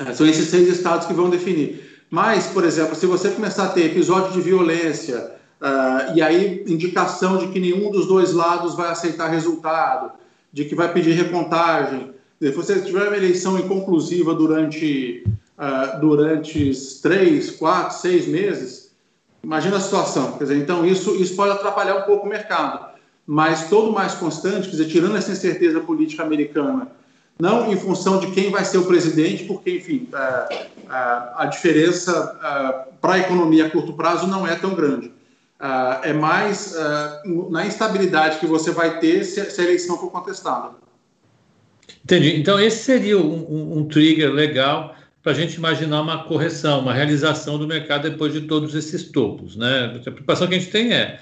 [0.00, 1.86] uh, são esses seis estados que vão definir.
[2.10, 7.36] Mas, por exemplo, se você começar a ter episódio de violência, uh, e aí indicação
[7.36, 10.12] de que nenhum dos dois lados vai aceitar resultado,
[10.52, 15.24] de que vai pedir recontagem, se você tiver uma eleição inconclusiva durante,
[15.58, 18.92] uh, durante três, quatro, seis meses,
[19.42, 20.32] imagina a situação.
[20.32, 22.88] Quer dizer, então, isso, isso pode atrapalhar um pouco o mercado.
[23.26, 26.88] Mas todo mais constante, quer dizer, tirando essa incerteza política americana,
[27.38, 32.88] não em função de quem vai ser o presidente, porque, enfim, uh, uh, a diferença
[33.00, 35.12] para a economia a curto prazo não é tão grande.
[36.02, 36.74] é mais
[37.50, 40.70] na instabilidade que você vai ter se, se a eleição for contestada.
[42.04, 42.40] Entendi.
[42.40, 44.94] Então, esse seria um, um, um trigger legal
[45.28, 49.56] para a gente imaginar uma correção, uma realização do mercado depois de todos esses topos.
[49.56, 49.92] Né?
[49.94, 51.20] A preocupação que a gente tem é,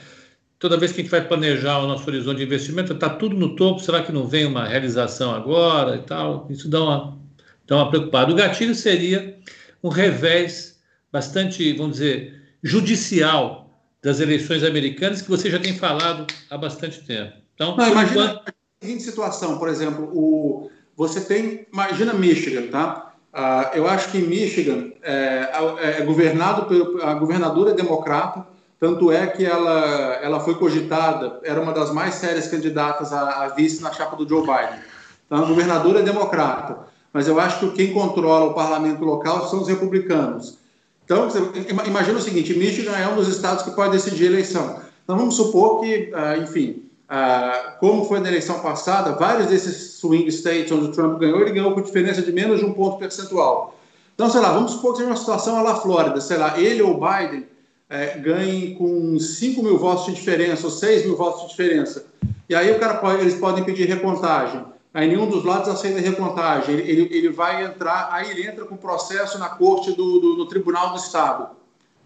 [0.60, 3.56] toda vez que a gente vai planejar o nosso horizonte de investimento, está tudo no
[3.56, 6.46] topo, será que não vem uma realização agora e tal?
[6.48, 7.18] Isso dá uma,
[7.66, 8.30] dá uma preocupada.
[8.30, 9.36] O gatilho seria
[9.82, 10.78] um revés
[11.10, 17.32] bastante, vamos dizer, judicial das eleições americanas, que você já tem falado há bastante tempo.
[17.56, 23.05] Então, não, imagina, enquanto seguinte situação, por exemplo, o, você tem, imagina Michigan, tá?
[23.36, 25.50] Uh, eu acho que Michigan é,
[25.82, 28.46] é, é governado pelo, a governadora é democrata,
[28.80, 33.48] tanto é que ela, ela foi cogitada, era uma das mais sérias candidatas a, a
[33.48, 34.80] vice na chapa do Joe Biden.
[35.26, 36.78] Então, a governadora é democrata,
[37.12, 40.56] mas eu acho que quem controla o parlamento local são os republicanos.
[41.04, 41.28] Então,
[41.86, 44.80] imagina o seguinte: Michigan é um dos estados que pode decidir a eleição.
[45.04, 50.28] Então, vamos supor que, uh, enfim, ah, como foi na eleição passada, vários desses swing
[50.30, 53.78] states onde o Trump ganhou, ele ganhou com diferença de menos de um ponto percentual.
[54.14, 56.94] Então, sei lá, vamos supor que seja uma situação lá Flórida, sei lá, ele ou
[56.94, 57.46] Biden
[57.88, 62.06] é, ganhem com 5 mil votos de diferença ou 6 mil votos de diferença.
[62.48, 64.64] E aí o cara pode, eles podem pedir recontagem.
[64.94, 66.74] aí nenhum dos lados aceita recontagem.
[66.74, 70.90] Ele, ele, ele vai entrar, aí ele entra com processo na corte do, do, Tribunal
[70.90, 71.50] do Estado.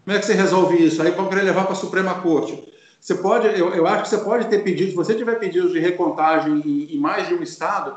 [0.03, 1.01] Como é que você resolve isso?
[1.01, 2.71] Aí vão querer levar para a Suprema Corte.
[3.01, 5.79] Você pode, eu, eu acho que você pode ter pedidos, se você tiver pedidos de
[5.79, 7.95] recontagem em, em mais de um estado,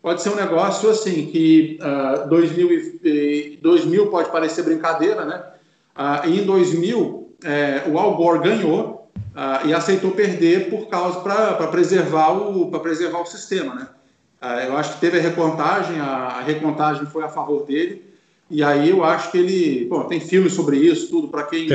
[0.00, 5.44] pode ser um negócio assim, que uh, 2000, 2000 pode parecer brincadeira, né?
[5.94, 11.66] Uh, em 2000, é, o Al Gore ganhou uh, e aceitou perder por causa para
[11.66, 13.88] preservar o para preservar o sistema, né?
[14.40, 18.02] Uh, eu acho que teve a recontagem, a, a, recontagem foi a favor dele
[18.50, 21.66] e aí eu acho que ele, bom, tem filmes sobre isso, tudo para quem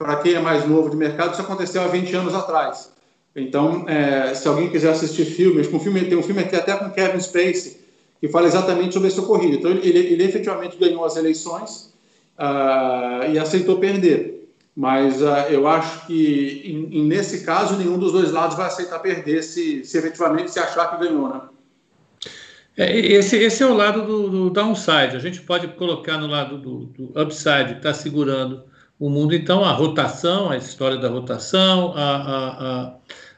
[0.00, 2.90] para quem é mais novo de mercado, isso aconteceu há 20 anos atrás.
[3.36, 7.20] Então, é, se alguém quiser assistir filmes, filme, tem um filme aqui até com Kevin
[7.20, 7.76] Spacey,
[8.18, 9.56] que fala exatamente sobre esse ocorrido.
[9.56, 11.92] Então, ele, ele efetivamente ganhou as eleições
[12.38, 14.48] uh, e aceitou perder.
[14.74, 19.84] Mas uh, eu acho que, nesse caso, nenhum dos dois lados vai aceitar perder se,
[19.84, 21.42] se efetivamente se achar que ganhou, né?
[22.74, 25.14] É, esse, esse é o lado do, do, downside.
[25.14, 28.69] A gente pode colocar no lado do, do upside, que está segurando
[29.00, 32.96] o mundo, então, a rotação, a história da rotação, a, a,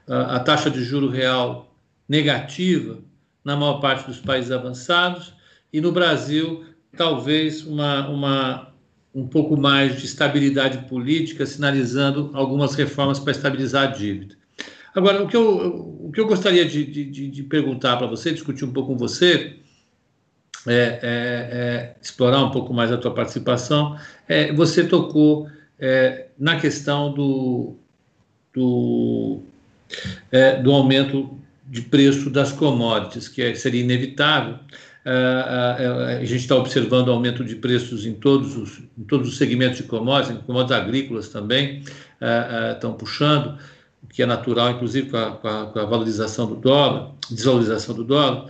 [0.08, 1.72] a, a taxa de juro real
[2.08, 2.98] negativa
[3.44, 5.32] na maior parte dos países avançados,
[5.72, 6.64] e no Brasil,
[6.96, 8.72] talvez uma, uma,
[9.14, 14.34] um pouco mais de estabilidade política, sinalizando algumas reformas para estabilizar a dívida.
[14.94, 18.64] Agora, o que eu, o que eu gostaria de, de, de perguntar para você, discutir
[18.64, 19.60] um pouco com você,
[20.66, 23.96] é, é, é, explorar um pouco mais a tua participação.
[24.28, 25.48] É, você tocou
[25.78, 27.76] é, na questão do,
[28.54, 29.40] do,
[30.62, 34.58] do aumento de preço das commodities, que seria inevitável.
[35.04, 39.84] a gente está observando aumento de preços em todos os, em todos os segmentos de
[39.84, 41.82] commodities, commodities agrícolas também
[42.72, 43.58] estão puxando,
[44.02, 48.46] o que é natural, inclusive com a, com a valorização do dólar, desvalorização do dólar.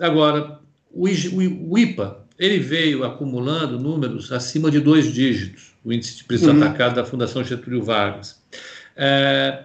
[0.00, 0.61] Agora,
[0.92, 6.50] o, o, IPA, ele veio acumulando números acima de dois dígitos, o índice de preço
[6.50, 6.62] uhum.
[6.62, 8.42] atacado da Fundação Getúlio Vargas.
[8.96, 9.64] É,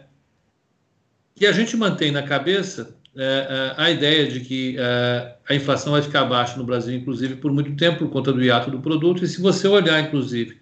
[1.40, 5.94] e a gente mantém na cabeça é, é a ideia de que é, a inflação
[5.94, 9.24] vai ficar baixa no Brasil, inclusive, por muito tempo, por conta do hiato do produto.
[9.24, 10.58] E se você olhar, inclusive,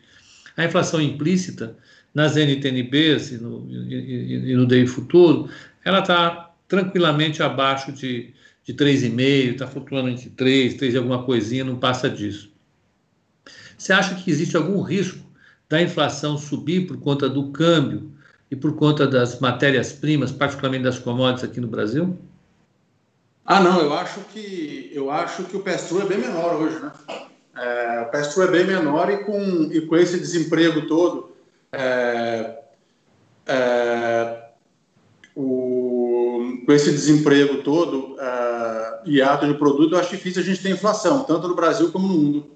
[0.56, 1.76] a inflação implícita
[2.14, 5.50] nas NTNBs e no, e, e no DI futuro,
[5.84, 8.34] ela está tranquilamente abaixo de
[8.66, 12.52] de 3,5, está flutuando entre 3, 3 e alguma coisinha, não passa disso.
[13.78, 15.20] Você acha que existe algum risco
[15.70, 18.12] da inflação subir por conta do câmbio
[18.50, 22.18] e por conta das matérias-primas, particularmente das commodities aqui no Brasil?
[23.46, 26.92] Ah, não, eu acho que eu acho que o pass é bem menor hoje, né?
[27.56, 31.36] É, o pass é bem menor e com, e com esse desemprego todo,
[31.72, 32.58] é,
[33.46, 34.45] é,
[36.66, 40.72] com esse desemprego todo, uh, e ato de produto, eu acho difícil a gente ter
[40.72, 42.48] inflação, tanto no Brasil como no mundo.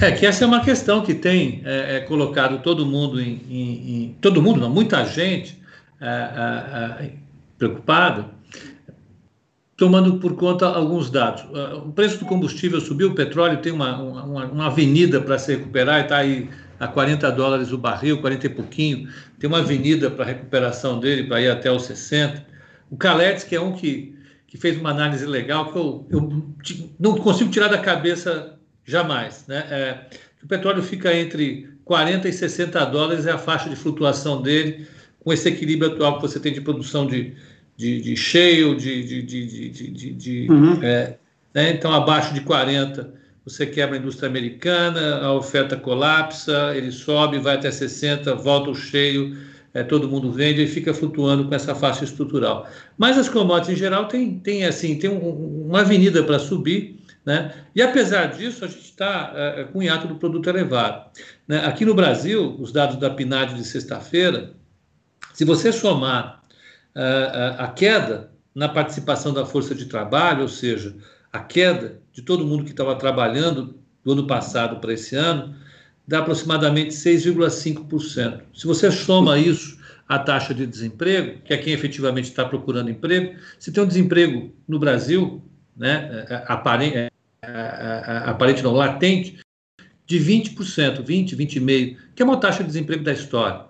[0.00, 4.04] É que essa é uma questão que tem é, é colocado todo mundo em, em,
[4.04, 5.60] em, todo mundo, não, muita gente
[6.00, 7.12] é, é, é
[7.58, 8.26] preocupada,
[9.76, 11.44] tomando por conta alguns dados.
[11.84, 16.00] O preço do combustível subiu, o petróleo tem uma, uma, uma avenida para se recuperar
[16.00, 19.08] e está aí a 40 dólares o barril, 40 e pouquinho.
[19.38, 22.46] Tem uma avenida para recuperação dele para ir até os 60.
[22.90, 24.14] O Caletes, que é um que,
[24.46, 26.44] que fez uma análise legal, que eu, eu
[26.98, 29.44] não consigo tirar da cabeça jamais.
[29.48, 29.66] Né?
[29.70, 29.98] É,
[30.42, 34.86] o petróleo fica entre 40 e 60 dólares, é a faixa de flutuação dele,
[35.20, 37.34] com esse equilíbrio atual que você tem de produção de,
[37.76, 39.04] de, de cheio, de.
[39.04, 40.82] de, de, de, de uhum.
[40.82, 41.18] é,
[41.52, 41.70] né?
[41.72, 43.17] Então, abaixo de 40
[43.48, 48.74] você quebra a indústria americana, a oferta colapsa, ele sobe, vai até 60, volta o
[48.74, 49.36] cheio,
[49.72, 52.68] é, todo mundo vende e fica flutuando com essa faixa estrutural.
[52.96, 57.54] Mas as commodities em geral tem, tem assim, tem um, uma avenida para subir, né?
[57.74, 61.10] E apesar disso, a gente está é, com o hiato do produto elevado.
[61.46, 61.64] Né?
[61.64, 64.52] Aqui no Brasil, os dados da PNAD de sexta-feira,
[65.34, 66.42] se você somar
[66.96, 70.96] uh, a queda na participação da força de trabalho, ou seja,
[71.32, 75.54] a queda de todo mundo que estava trabalhando do ano passado para esse ano,
[76.04, 78.40] dá aproximadamente 6,5%.
[78.52, 79.78] Se você soma isso
[80.08, 84.52] à taxa de desemprego, que é quem efetivamente está procurando emprego, se tem um desemprego
[84.66, 85.40] no Brasil,
[85.76, 87.12] né, é, é, aparente, é,
[88.26, 89.38] aparente não, latente,
[90.04, 93.60] de 20%, 20, 20,5%, que é uma taxa de desemprego da história.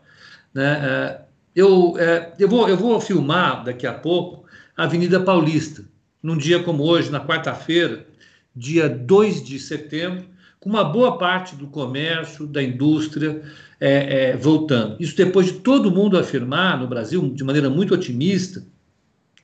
[0.55, 1.20] Né?
[1.55, 1.97] Eu,
[2.39, 5.85] eu, vou, eu vou filmar daqui a pouco a Avenida Paulista,
[6.22, 8.07] num dia como hoje, na quarta-feira,
[8.55, 10.24] dia 2 de setembro,
[10.61, 13.42] com uma boa parte do comércio, da indústria
[13.80, 14.96] é, é, voltando.
[14.99, 18.64] Isso depois de todo mundo afirmar no Brasil, de maneira muito otimista,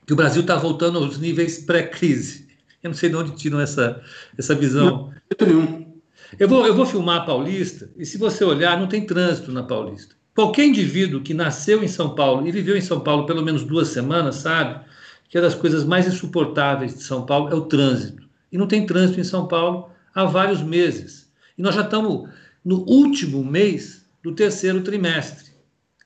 [0.07, 2.49] que o Brasil está voltando aos níveis pré-crise.
[2.83, 4.03] Eu não sei de onde tiram essa,
[4.37, 5.13] essa visão.
[5.41, 5.95] Não,
[6.39, 9.63] eu vou, eu vou filmar a Paulista, e se você olhar, não tem trânsito na
[9.63, 10.15] Paulista.
[10.35, 13.89] Qualquer indivíduo que nasceu em São Paulo e viveu em São Paulo pelo menos duas
[13.89, 14.85] semanas sabe
[15.29, 18.24] que uma das coisas mais insuportáveis de São Paulo é o trânsito.
[18.55, 21.29] E não tem trânsito em São Paulo há vários meses.
[21.59, 22.29] E nós já estamos
[22.65, 25.51] no último mês do terceiro trimestre.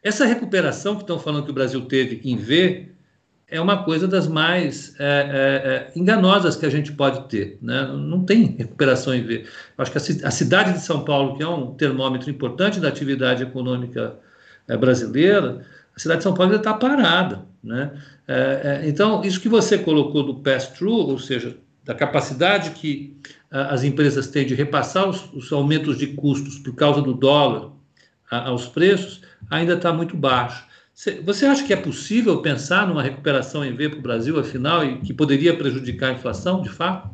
[0.02, 2.88] Essa recuperação que estão falando que o Brasil teve em V
[3.48, 7.58] é uma coisa das mais é, é, é, enganosas que a gente pode ter.
[7.60, 7.82] Né?
[7.82, 9.44] Não tem recuperação em V.
[9.76, 14.16] Acho que a, cidade de São Paulo, que é um termômetro importante da atividade econômica
[14.66, 17.44] é, brasileira, a cidade de São Paulo ainda está parada.
[17.62, 17.92] Né?
[18.26, 21.54] É, é, então, isso que você colocou do pass-through, ou seja,
[21.88, 23.16] da capacidade que
[23.50, 27.70] as empresas têm de repassar os, os, aumentos de custos por causa do dólar
[28.30, 30.66] aos preços, ainda está muito baixo.
[31.24, 34.98] Você acha que é possível pensar numa recuperação em V para o Brasil, afinal, e
[34.98, 37.08] que poderia prejudicar a inflação, de fato?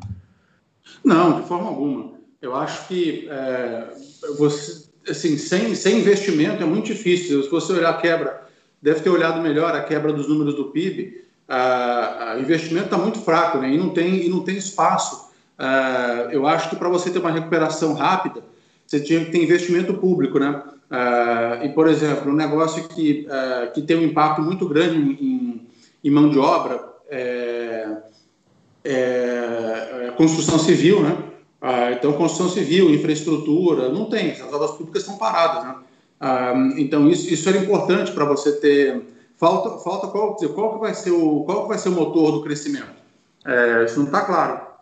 [1.05, 2.15] Não, de forma alguma.
[2.43, 3.95] Eu acho que é,
[4.37, 7.45] você, assim, sem, sem investimento é muito difícil.
[7.45, 8.49] Se você olhar a quebra,
[8.83, 11.24] deve ter olhado melhor a quebra dos números do PIB.
[11.49, 13.71] O investimento está muito fraco né?
[13.71, 15.31] e, não tem, e não tem espaço.
[15.59, 18.43] A, eu acho que para você ter uma recuperação rápida,
[18.87, 20.63] você tinha que ter investimento público, né?
[20.91, 25.67] Uh, e, por exemplo, um negócio que, uh, que tem um impacto muito grande em,
[26.05, 27.97] em mão de obra é,
[28.85, 31.17] é, é construção civil, né?
[31.63, 35.75] Uh, então, construção civil, infraestrutura, não tem, as obras públicas estão paradas, né?
[36.77, 39.03] então, isso, isso era importante para você ter.
[39.37, 42.43] Falta, falta qual, qual, que vai ser o, qual que vai ser o motor do
[42.43, 43.03] crescimento?
[43.45, 44.75] É, isso não está claro.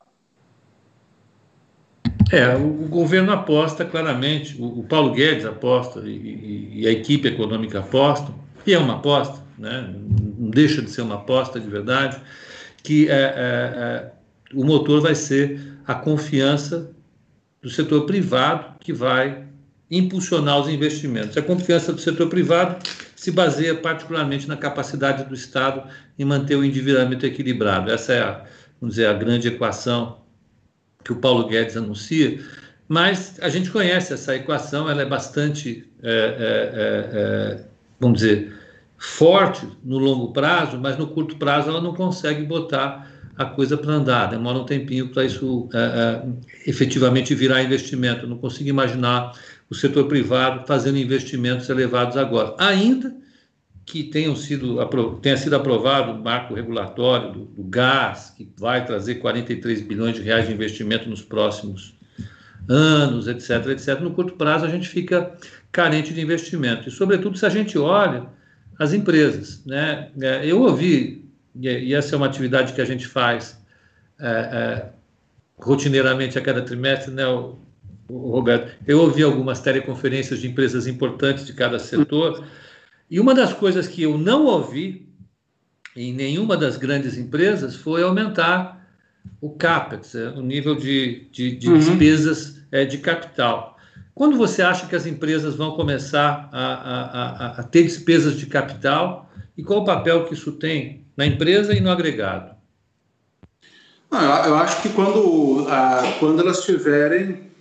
[2.30, 7.28] É, o, o, governo aposta claramente, o, o Paulo Guedes aposta e, e, a equipe
[7.28, 8.32] econômica aposta,
[8.66, 9.94] e é uma aposta, né?
[10.38, 12.20] não deixa de ser uma aposta de verdade,
[12.82, 14.12] que é, é, é,
[14.54, 16.90] o motor vai ser a confiança
[17.60, 19.44] do setor privado que vai
[19.90, 21.36] impulsionar os investimentos.
[21.36, 22.76] A confiança do setor privado
[23.22, 27.88] se baseia particularmente na capacidade do Estado em manter o endividamento equilibrado.
[27.88, 28.44] Essa é a,
[28.80, 30.18] vamos dizer, a grande equação
[31.04, 32.40] que o Paulo Guedes anuncia,
[32.88, 37.64] mas a gente conhece essa equação, ela é bastante, é, é, é, é,
[38.00, 38.58] vamos dizer,
[38.98, 43.08] forte no longo prazo, mas no curto prazo ela não consegue botar
[43.38, 48.24] a coisa para andar, demora um tempinho para isso é, é, efetivamente virar investimento.
[48.24, 49.32] Eu não consigo imaginar
[49.72, 53.16] o setor privado fazendo investimentos elevados agora, ainda
[53.86, 54.76] que tenham sido,
[55.22, 60.20] tenha sido aprovado o marco regulatório do, do, gás, que vai trazer 43 bilhões de
[60.20, 61.94] reais de investimento nos próximos
[62.68, 65.32] anos, etc., etc., no curto prazo a gente fica
[65.72, 66.90] carente de investimento.
[66.90, 68.26] E, sobretudo, se a gente olha
[68.78, 69.64] as empresas.
[69.64, 70.10] Né?
[70.20, 71.24] É, eu ouvi,
[71.58, 73.58] e essa é uma atividade que a gente faz
[74.20, 74.88] é, é,
[75.56, 77.24] rotineiramente a cada trimestre, né,
[78.18, 82.44] Roberto, eu ouvi algumas teleconferências de empresas importantes de cada setor,
[83.10, 85.08] e uma das coisas que eu não ouvi
[85.94, 88.82] em nenhuma das grandes empresas foi aumentar
[89.40, 91.78] o CAPEX, é, o nível de, de, de uhum.
[91.78, 93.76] despesas é, de capital.
[94.14, 98.46] Quando você acha que as empresas vão começar a, a, a, a, ter despesas de
[98.46, 102.52] capital e qual o papel que isso tem na empresa e no agregado?
[104.10, 105.66] eu acho que quando,
[106.18, 107.51] quando elas tiverem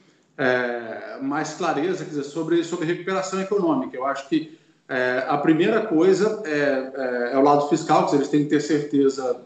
[0.42, 4.58] é, mais clareza dizer, sobre, sobre recuperação econômica, eu acho que
[4.90, 8.60] é, a primeira coisa é, é, é, o lado fiscal, que eles têm que ter
[8.60, 9.40] certeza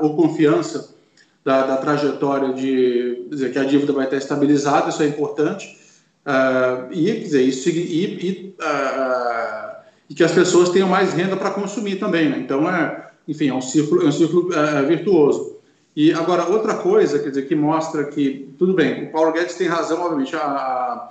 [0.00, 0.94] ou confiança
[1.44, 5.76] da, da, trajetória de dizer que a dívida vai estar estabilizada, isso é importante.
[6.26, 8.56] Uh, e, quer dizer, isso, e, e,
[10.08, 12.28] e, que as pessoas tenham mais renda para consumir também.
[12.30, 12.38] Né?
[12.38, 14.48] Então, é, enfim, é um círculo, é um círculo
[14.86, 15.57] virtuoso.
[15.98, 19.66] E agora, outra coisa, quer dizer, que mostra que, tudo bem, o Paulo Guedes tem
[19.66, 21.10] razão, obviamente, a,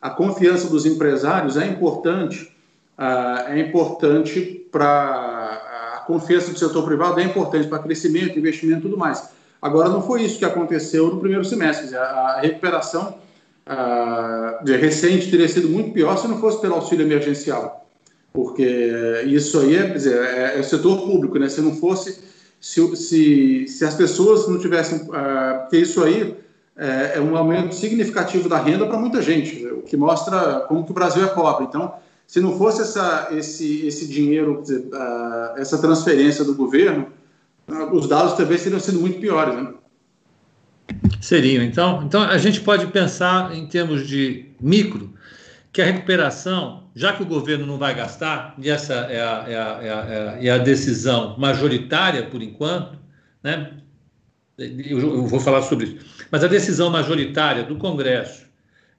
[0.00, 2.48] a, confiança dos empresários é importante,
[2.96, 8.82] ah, é importante para a confiança do setor privado, é importante para crescimento, investimento e
[8.82, 9.28] tudo mais.
[9.60, 11.96] Agora, não foi isso que aconteceu no primeiro semestre.
[11.96, 13.18] A recuperação
[13.66, 17.88] uh, recente teria sido muito pior se não fosse pelo auxílio emergencial.
[18.32, 21.48] Porque isso aí é, dizer, é, é o setor público, né?
[21.48, 22.20] Se não fosse,
[22.60, 25.02] se, se, se as pessoas não tivessem.
[25.02, 26.36] Uh, isso aí
[26.76, 30.92] é, é um aumento significativo da renda para muita gente, o que mostra como que
[30.92, 31.64] o Brasil é pobre.
[31.64, 31.92] Então,
[32.26, 34.62] se não fosse essa, esse, esse dinheiro,
[35.56, 37.06] essa transferência do governo,
[37.92, 39.54] os dados talvez teriam sido muito piores.
[39.54, 39.72] Né?
[41.20, 41.64] Seriam.
[41.64, 45.12] Então, então, a gente pode pensar em termos de micro,
[45.72, 49.56] que a recuperação, já que o governo não vai gastar, e essa é a, é
[49.56, 52.98] a, é a, é a decisão majoritária por enquanto,
[53.40, 53.70] né?
[54.58, 58.46] eu vou falar sobre isso, mas a decisão majoritária do Congresso,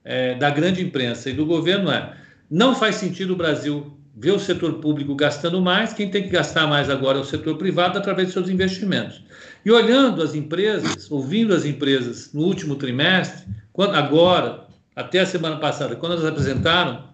[0.06, 2.16] é, da grande imprensa e do governo é:
[2.50, 6.68] não faz sentido o Brasil ver o setor público gastando mais, quem tem que gastar
[6.68, 9.22] mais agora é o setor privado através de seus investimentos.
[9.66, 15.58] E olhando as empresas, ouvindo as empresas no último trimestre, quando, agora, até a semana
[15.58, 17.09] passada, quando elas apresentaram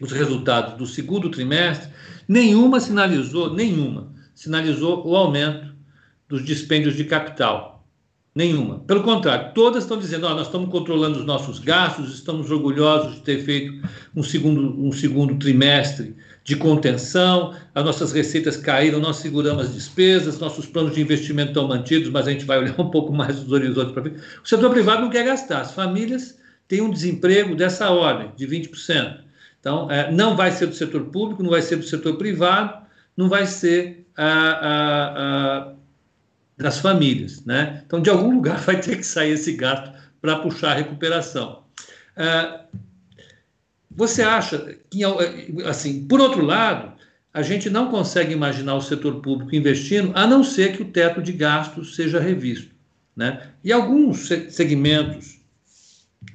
[0.00, 1.88] os resultados do segundo trimestre,
[2.26, 5.74] nenhuma sinalizou, nenhuma, sinalizou o aumento
[6.28, 7.78] dos dispêndios de capital.
[8.34, 8.78] Nenhuma.
[8.80, 13.20] Pelo contrário, todas estão dizendo: oh, nós estamos controlando os nossos gastos, estamos orgulhosos de
[13.22, 13.82] ter feito
[14.14, 20.38] um segundo, um segundo trimestre de contenção, as nossas receitas caíram, nós seguramos as despesas,
[20.38, 23.50] nossos planos de investimento estão mantidos, mas a gente vai olhar um pouco mais dos
[23.50, 24.20] horizontes para frente.
[24.44, 26.38] O setor privado não quer gastar, as famílias
[26.68, 29.27] têm um desemprego dessa ordem, de 20%.
[29.60, 32.86] Então, é, não vai ser do setor público, não vai ser do setor privado,
[33.16, 34.24] não vai ser a,
[35.66, 35.72] a
[36.56, 37.44] das famílias.
[37.44, 37.82] Né?
[37.86, 41.62] Então, de algum lugar vai ter que sair esse gasto para puxar a recuperação.
[42.16, 42.64] Ah,
[43.90, 45.00] você acha que,
[45.66, 46.92] assim, por outro lado,
[47.32, 51.22] a gente não consegue imaginar o setor público investindo, a não ser que o teto
[51.22, 52.74] de gastos seja revisto.
[53.16, 53.50] Né?
[53.62, 55.40] E alguns segmentos,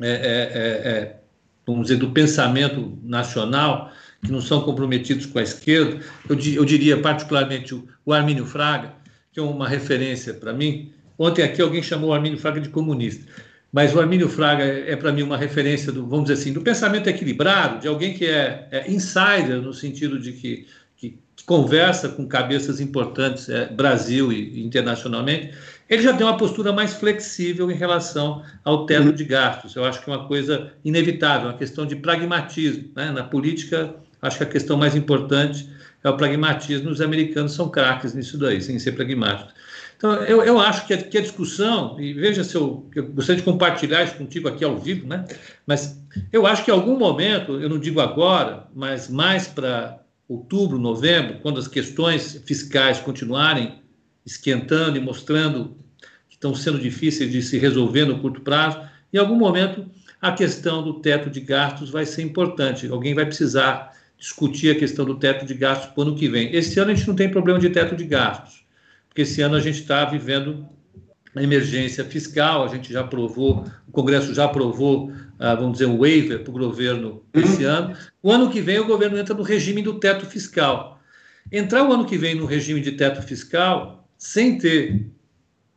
[0.02, 1.20] é, é, é, é,
[1.66, 3.92] vamos dizer, do pensamento nacional,
[4.24, 6.00] que não são comprometidos com a esquerda,
[6.30, 8.94] eu, eu diria particularmente o, o Armínio Fraga,
[9.32, 10.92] que é uma referência para mim.
[11.18, 13.26] Ontem aqui alguém chamou o Armínio Fraga de comunista,
[13.72, 16.62] mas o Armínio Fraga é, é para mim uma referência do, vamos dizer assim, do
[16.62, 22.28] pensamento equilibrado, de alguém que é, é insider no sentido de que, que, conversa com
[22.28, 25.54] cabeças importantes, é, Brasil e internacionalmente.
[25.90, 29.76] Ele já tem uma postura mais flexível em relação ao teto de gastos.
[29.76, 32.90] Eu acho que é uma coisa inevitável, uma questão de pragmatismo.
[32.96, 33.12] Né?
[33.12, 35.70] Na política, acho que a questão mais importante
[36.04, 36.90] é o pragmatismo.
[36.90, 39.54] Os americanos são craques nisso daí, sem ser pragmáticos.
[39.98, 43.42] Então, eu, eu acho que a, que a, discussão, e veja se eu, eu gostaria
[43.42, 45.26] de compartilhar isso contigo aqui ao vivo, né?
[45.66, 45.98] mas
[46.32, 51.40] eu acho que em algum momento, eu não digo agora, mas mais para outubro, novembro,
[51.42, 53.83] quando as questões fiscais continuarem
[54.26, 55.78] esquentando e mostrando
[56.30, 59.86] que estão sendo difíceis de se resolver no curto prazo, em algum momento
[60.22, 62.88] a questão do teto de gastos vai ser importante.
[62.88, 66.56] Alguém vai precisar discutir a questão do teto de gastos para o ano que vem.
[66.56, 68.66] Esse ano a gente não tem problema de teto de gastos,
[69.10, 70.66] porque esse ano a gente está vivendo
[71.36, 75.98] a emergência fiscal, a gente já aprovou, o Congresso já aprovou, ah, vamos dizer, um
[75.98, 77.72] waiver para o governo esse uhum.
[77.72, 77.98] ano.
[78.22, 81.02] O ano que vem o governo entra no regime do teto fiscal.
[81.52, 85.06] Entrar o ano que vem no regime de teto fiscal, sem ter,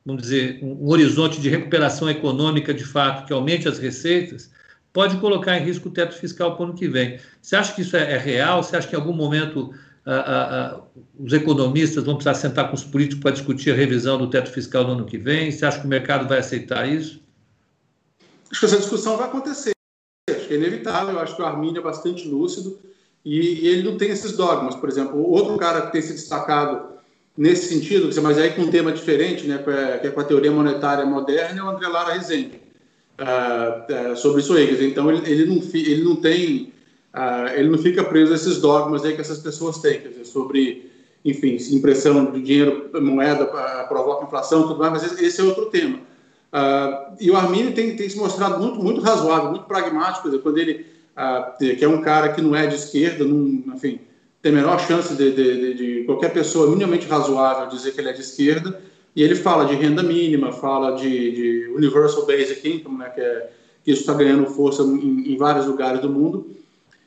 [0.05, 4.53] vamos dizer, um horizonte de recuperação econômica de fato que aumente as receitas,
[4.93, 7.19] pode colocar em risco o teto fiscal para o ano que vem.
[7.43, 8.63] Você acha que isso é, é real?
[8.63, 9.75] Você acha que em algum momento
[10.07, 10.81] ah, ah, ah,
[11.19, 14.85] os economistas vão precisar sentar com os políticos para discutir a revisão do teto fiscal
[14.85, 15.51] no ano que vem?
[15.51, 17.21] Você acha que o mercado vai aceitar isso?
[18.49, 19.73] Acho que essa discussão vai acontecer.
[20.31, 21.15] Acho que é inevitável.
[21.15, 22.79] Eu acho que o Arminio é bastante lúcido
[23.25, 24.77] e, ele não tem esses dogmas.
[24.77, 26.96] Por exemplo, outro cara que tem se destacado
[27.37, 29.63] nesse sentido, mas aí com um tema diferente, né,
[30.01, 32.67] que é com a teoria monetária moderna, é o André Lara Rezende
[33.21, 34.87] uh, sobre aí.
[34.87, 36.73] Então ele, ele, não, ele não tem,
[37.15, 40.91] uh, ele não fica preso a esses dogmas aí que essas pessoas têm, dizer, sobre,
[41.25, 43.47] enfim, impressão de dinheiro, moeda
[43.89, 44.93] provoca inflação, tudo mais.
[44.93, 45.99] Mas esse é outro tema.
[47.21, 50.87] e o Arminio tem, tem se mostrado muito, muito razoável, muito pragmático, dizer, quando ele
[51.59, 54.01] que é um cara que não é de esquerda, não, enfim,
[54.47, 58.13] tem menor chance de, de, de, de qualquer pessoa minimamente razoável dizer que ele é
[58.13, 58.81] de esquerda
[59.17, 63.51] e ele fala de renda mínima, fala de, de Universal Basic Income, né, que, é,
[63.83, 66.49] que isso está ganhando força em, em, vários lugares do mundo.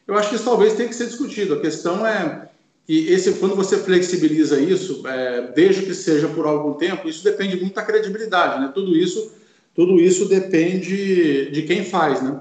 [0.05, 1.53] Eu acho que isso talvez tenha que ser discutido.
[1.53, 2.49] A questão é
[2.85, 7.55] que esse, quando você flexibiliza isso, é, desde que seja por algum tempo, isso depende
[7.55, 8.59] muito da credibilidade.
[8.59, 8.69] Né?
[8.73, 9.31] Tudo isso,
[9.73, 12.21] tudo isso depende de quem faz.
[12.21, 12.37] Né?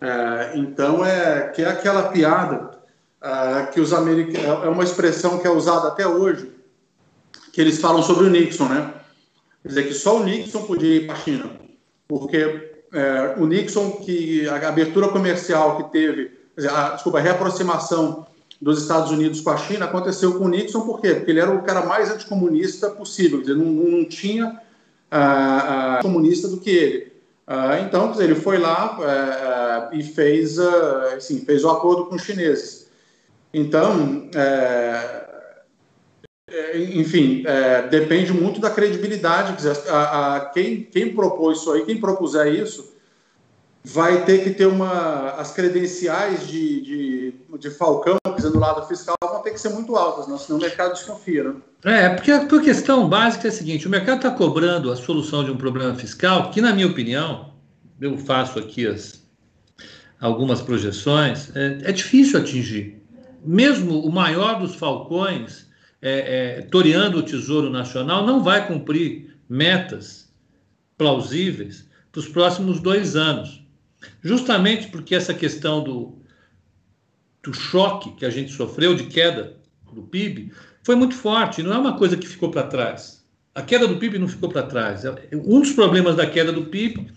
[0.00, 2.79] É, então, é que é aquela piada
[3.22, 4.64] é, que os americanos.
[4.64, 6.50] É uma expressão que é usada até hoje,
[7.52, 8.94] que eles falam sobre o Nixon, né?
[9.62, 11.50] Quer dizer que só o Nixon podia ir para a China,
[12.08, 16.32] porque é, o Nixon, que a abertura comercial que teve,
[16.68, 18.26] a, desculpa, a reaproximação
[18.60, 21.14] dos Estados Unidos com a China aconteceu com o Nixon, por quê?
[21.14, 24.60] Porque ele era o cara mais anticomunista possível, quer dizer, não, não tinha
[25.10, 27.12] ah, ah, comunista do que ele.
[27.46, 28.96] Ah, então, quer dizer, ele foi lá
[29.92, 32.79] é, é, e fez, assim, fez o acordo com os chineses.
[33.52, 35.20] Então, é,
[36.48, 39.54] é, enfim, é, depende muito da credibilidade.
[39.88, 42.94] A, a, quem, quem propôs isso aí, quem propuser isso,
[43.84, 45.30] vai ter que ter uma.
[45.30, 49.96] As credenciais de, de, de Falcão, dizer, no lado fiscal, vão ter que ser muito
[49.96, 50.36] altas, né?
[50.38, 51.44] senão o mercado desconfia.
[51.44, 51.54] Né?
[51.84, 55.50] É, porque a questão básica é a seguinte: o mercado está cobrando a solução de
[55.50, 57.52] um problema fiscal que, na minha opinião,
[58.00, 59.22] eu faço aqui as,
[60.20, 62.99] algumas projeções, é, é difícil atingir.
[63.44, 65.68] Mesmo o maior dos falcões,
[66.02, 70.32] é, é, toreando o Tesouro Nacional, não vai cumprir metas
[70.96, 73.64] plausíveis para os próximos dois anos.
[74.22, 76.18] Justamente porque essa questão do,
[77.42, 79.56] do choque que a gente sofreu de queda
[79.92, 83.24] do PIB foi muito forte, não é uma coisa que ficou para trás.
[83.54, 85.02] A queda do PIB não ficou para trás.
[85.32, 87.10] Um dos problemas da queda do PIB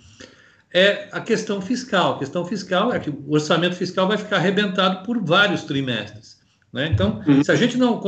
[0.73, 2.15] é a questão fiscal.
[2.15, 6.41] A questão fiscal é que o orçamento fiscal vai ficar arrebentado por vários trimestres.
[6.73, 6.89] Né?
[6.91, 7.43] Então, uhum.
[7.43, 8.01] se a gente não.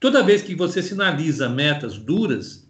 [0.00, 2.68] Toda vez que você sinaliza metas duras,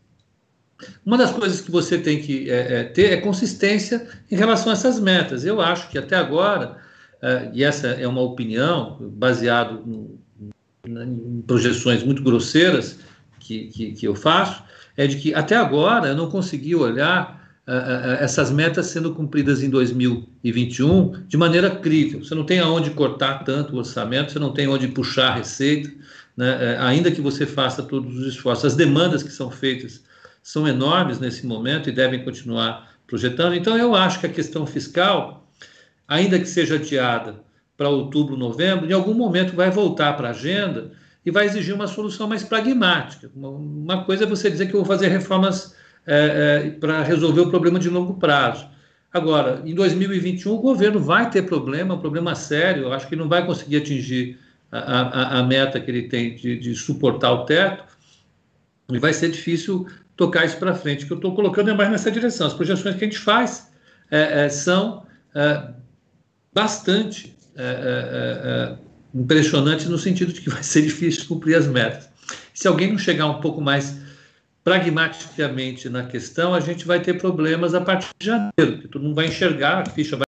[1.04, 4.74] uma das coisas que você tem que é, é, ter é consistência em relação a
[4.74, 5.44] essas metas.
[5.44, 6.76] Eu acho que até agora,
[7.22, 9.80] é, e essa é uma opinião baseada
[10.86, 12.98] em projeções muito grosseiras
[13.40, 14.62] que, que, que, eu faço,
[14.96, 21.24] é de que até agora eu não consegui olhar essas metas sendo cumpridas em 2021
[21.26, 22.22] de maneira crível.
[22.22, 25.90] Você não tem aonde cortar tanto o orçamento, você não tem onde puxar a receita,
[26.36, 26.76] né?
[26.78, 28.66] ainda que você faça todos os esforços.
[28.66, 30.02] As demandas que são feitas
[30.42, 33.54] são enormes nesse momento e devem continuar projetando.
[33.54, 35.48] Então, eu acho que a questão fiscal,
[36.06, 37.36] ainda que seja adiada
[37.78, 40.92] para outubro, novembro, em algum momento vai voltar para a agenda
[41.24, 43.30] e vai exigir uma solução mais pragmática.
[43.34, 45.74] Uma, uma coisa é você dizer que eu vou fazer reformas
[46.06, 48.66] é, é, para resolver o problema de longo prazo.
[49.12, 53.46] Agora, em 2021, o governo vai ter problema, um problema sério, acho que não vai
[53.46, 54.38] conseguir atingir
[54.72, 57.84] a, a, a meta que ele tem de, de suportar o teto,
[58.92, 59.86] e vai ser difícil
[60.16, 61.04] tocar isso para frente.
[61.04, 62.46] O que eu estou colocando é mais nessa direção.
[62.46, 63.70] As projeções que a gente faz
[64.10, 65.70] é, é, são é,
[66.52, 68.78] bastante é, é, é,
[69.14, 72.08] impressionantes no sentido de que vai ser difícil cumprir as metas.
[72.52, 74.03] Se alguém não chegar um pouco mais
[74.64, 79.14] pragmaticamente na questão, a gente vai ter problemas a partir de janeiro, que todo mundo
[79.14, 80.24] vai enxergar, a ficha vai,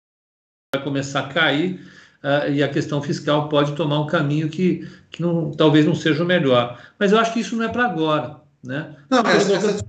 [0.74, 1.80] vai começar a cair
[2.24, 6.24] uh, e a questão fiscal pode tomar um caminho que, que não, talvez não seja
[6.24, 6.82] o melhor.
[6.98, 8.42] Mas eu acho que isso não é para agora.
[8.64, 8.96] Né?
[9.08, 9.86] Não, mas essa,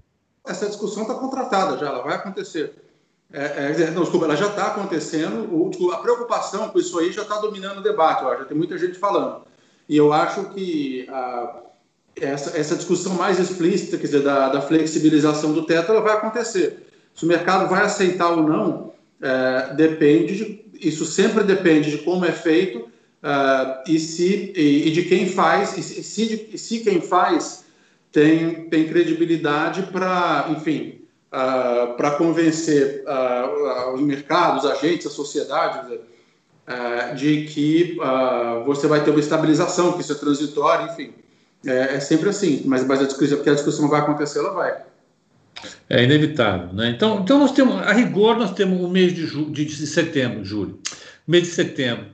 [0.47, 2.74] essa discussão está contratada já, ela vai acontecer.
[3.32, 5.49] É, é, não, desculpa, ela já está acontecendo.
[5.51, 8.76] O, a preocupação com isso aí já está dominando o debate, acho, já tem muita
[8.76, 9.42] gente falando.
[9.88, 11.62] E eu acho que a,
[12.20, 16.86] essa, essa discussão mais explícita, quer dizer, da, da, flexibilização do teto, ela vai acontecer.
[17.14, 22.24] Se o mercado vai aceitar ou não, é, depende, de, isso sempre depende de como
[22.24, 27.00] é feito uh, e, se, e, e, de quem faz, e se, e se quem
[27.00, 27.64] faz
[28.12, 31.00] tem, tem credibilidade para, enfim,
[31.32, 35.98] uh, para convencer uh, os mercados, os agentes, a sociedade
[37.14, 37.98] de que
[38.64, 41.12] você vai ter uma estabilização, que isso é transitório, enfim.
[41.66, 44.82] É, é sempre assim, mas, mas a discussão, porque a discussão vai acontecer, ela vai.
[45.88, 46.90] É inevitável, né?
[46.90, 50.80] Então, então nós temos, a rigor, nós temos o mês de, de, de setembro, julho.
[51.26, 52.06] O mês de setembro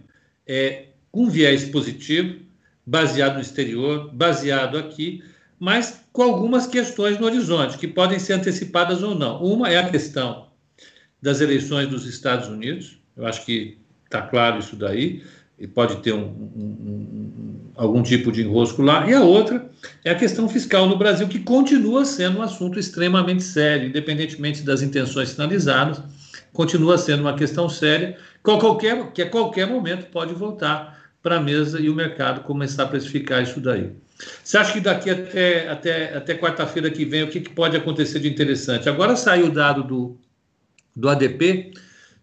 [0.46, 2.38] é um viés positivo,
[2.86, 5.22] baseado no exterior, baseado aqui,
[5.58, 9.42] mas com algumas questões no horizonte, que podem ser antecipadas ou não.
[9.42, 10.48] Uma é a questão
[11.20, 15.22] das eleições dos Estados Unidos, eu acho que está claro isso daí,
[15.58, 17.19] e pode ter um, um,
[17.80, 19.08] algum tipo de enrosco lá.
[19.08, 19.70] E a outra
[20.04, 24.82] é a questão fiscal no Brasil, que continua sendo um assunto extremamente sério, independentemente das
[24.82, 26.02] intenções sinalizadas,
[26.52, 31.80] continua sendo uma questão séria, qualquer, que a qualquer momento pode voltar para a mesa
[31.80, 33.90] e o mercado começar a precificar isso daí.
[34.44, 38.18] Você acha que daqui até, até, até quarta-feira que vem, o que, que, pode acontecer
[38.18, 38.90] de interessante?
[38.90, 40.18] Agora saiu o dado do,
[40.94, 41.72] do ADP,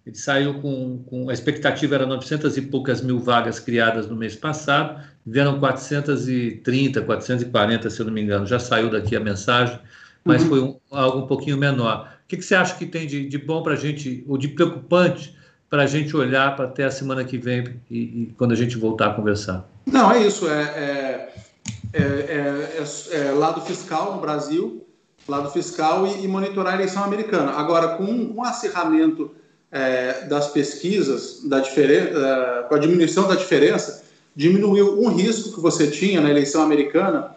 [0.07, 1.29] ele saiu com, com.
[1.29, 7.89] A expectativa era 900 e poucas mil vagas criadas no mês passado, vieram 430, 440,
[7.89, 8.45] se eu não me engano.
[8.45, 9.77] Já saiu daqui a mensagem,
[10.23, 10.49] mas uhum.
[10.49, 12.09] foi um, algo um pouquinho menor.
[12.23, 14.47] O que, que você acha que tem de, de bom para a gente, ou de
[14.47, 15.35] preocupante
[15.69, 18.77] para a gente olhar para até a semana que vem e, e, quando a gente
[18.77, 19.69] voltar a conversar?
[19.85, 20.47] Não, é isso.
[20.47, 20.61] é...
[20.61, 21.33] é
[21.93, 24.85] é, é, é, é, lado fiscal no Brasil,
[25.27, 27.51] lado fiscal e, e, monitorar a eleição americana.
[27.53, 29.31] Agora, com um acirramento
[29.71, 34.03] é, das pesquisas, da diferença, com a diminuição da diferença,
[34.35, 37.35] diminuiu um risco que você tinha na eleição americana,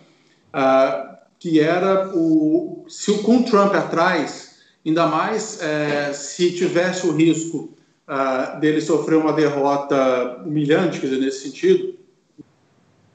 [0.53, 7.13] ah, que era o se o com Trump atrás, ainda mais é, se tivesse o
[7.13, 7.73] risco
[8.07, 11.95] ah, dele sofrer uma derrota humilhante, quer dizer, nesse sentido,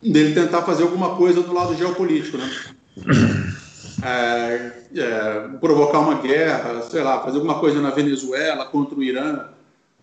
[0.02, 2.50] dele tentar fazer alguma coisa do lado geopolítico, né?
[4.04, 9.46] É, é, provocar uma guerra, sei lá, fazer alguma coisa na Venezuela contra o Irã.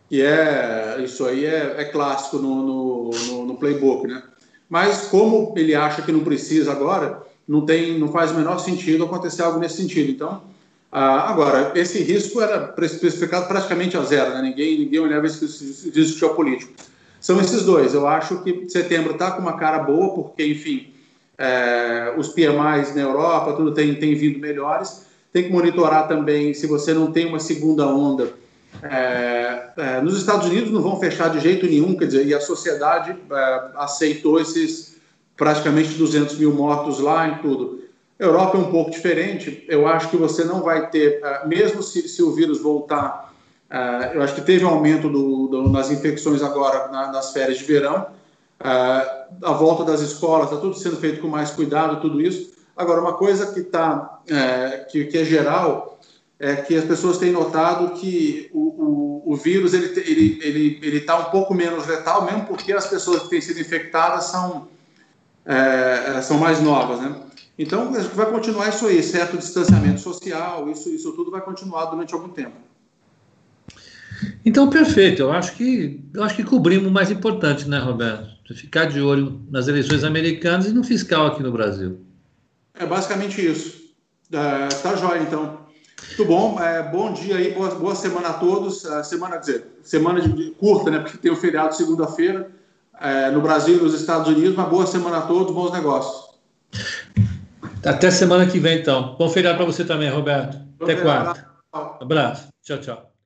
[0.09, 4.23] que é isso aí é, é clássico no, no, no, no, playbook, né?
[4.69, 9.05] Mas como ele acha que não precisa agora, não tem, não faz o menor sentido
[9.05, 10.11] acontecer algo nesse sentido.
[10.11, 10.43] Então,
[10.91, 14.43] ah, agora esse risco era especificado praticamente a zero, né?
[14.43, 16.73] Ninguém ninguém olhava esse, risco geopolítico.
[17.21, 17.95] São esses dois.
[17.95, 20.92] Eu acho que setembro está com uma cara boa, porque enfim,
[21.43, 25.07] é, os PMIs na Europa tudo tem tem vindo melhores.
[25.33, 28.33] Tem que monitorar também se você não tem uma segunda onda
[28.83, 32.41] é, é, nos Estados Unidos não vão fechar de jeito nenhum, quer dizer, e a
[32.41, 34.97] sociedade é, aceitou esses
[35.37, 37.83] praticamente 200 mil mortos lá em tudo.
[38.19, 39.65] Europa é um pouco diferente.
[39.69, 43.33] Eu acho que você não vai ter, é, mesmo se, se o vírus voltar,
[43.69, 47.59] é, eu acho que teve um aumento do, do, nas infecções agora na, nas férias
[47.59, 48.07] de verão.
[48.65, 52.53] É, a volta das escolas, está tudo sendo feito com mais cuidado, tudo isso.
[52.77, 54.21] Agora, uma coisa que, tá,
[54.91, 55.93] que, que é geral
[56.43, 60.97] é que as pessoas têm notado que o, o, o vírus ele ele ele ele
[60.97, 64.67] está um pouco menos letal, mesmo porque as pessoas que têm sido infectadas são
[65.47, 67.15] é, são mais novas, né?
[67.57, 72.31] Então vai continuar isso aí, certo distanciamento social, isso isso tudo vai continuar durante algum
[72.31, 72.57] tempo.
[74.45, 78.42] Então perfeito, eu acho que eu acho que cobrimos o mais importante, né, Roberto?
[78.55, 82.05] Ficar de olho nas eleições americanas e no fiscal aqui no Brasil.
[82.75, 83.83] É basicamente isso.
[84.31, 85.63] É, tá jóia, então.
[86.09, 88.85] Muito bom, é, bom dia aí, boa, boa semana a todos.
[88.85, 90.99] A semana, quer dizer, semana de, curta, né?
[90.99, 92.51] Porque tem o feriado segunda-feira
[93.01, 94.55] é, no Brasil e nos Estados Unidos.
[94.55, 96.33] Uma boa semana a todos, bons negócios.
[97.85, 99.17] Até semana que vem, então.
[99.19, 100.59] Bom feriado para você também, Roberto.
[100.79, 101.47] Bom Até quarta.
[102.01, 102.49] Abraço.
[102.63, 103.12] Tchau, tchau.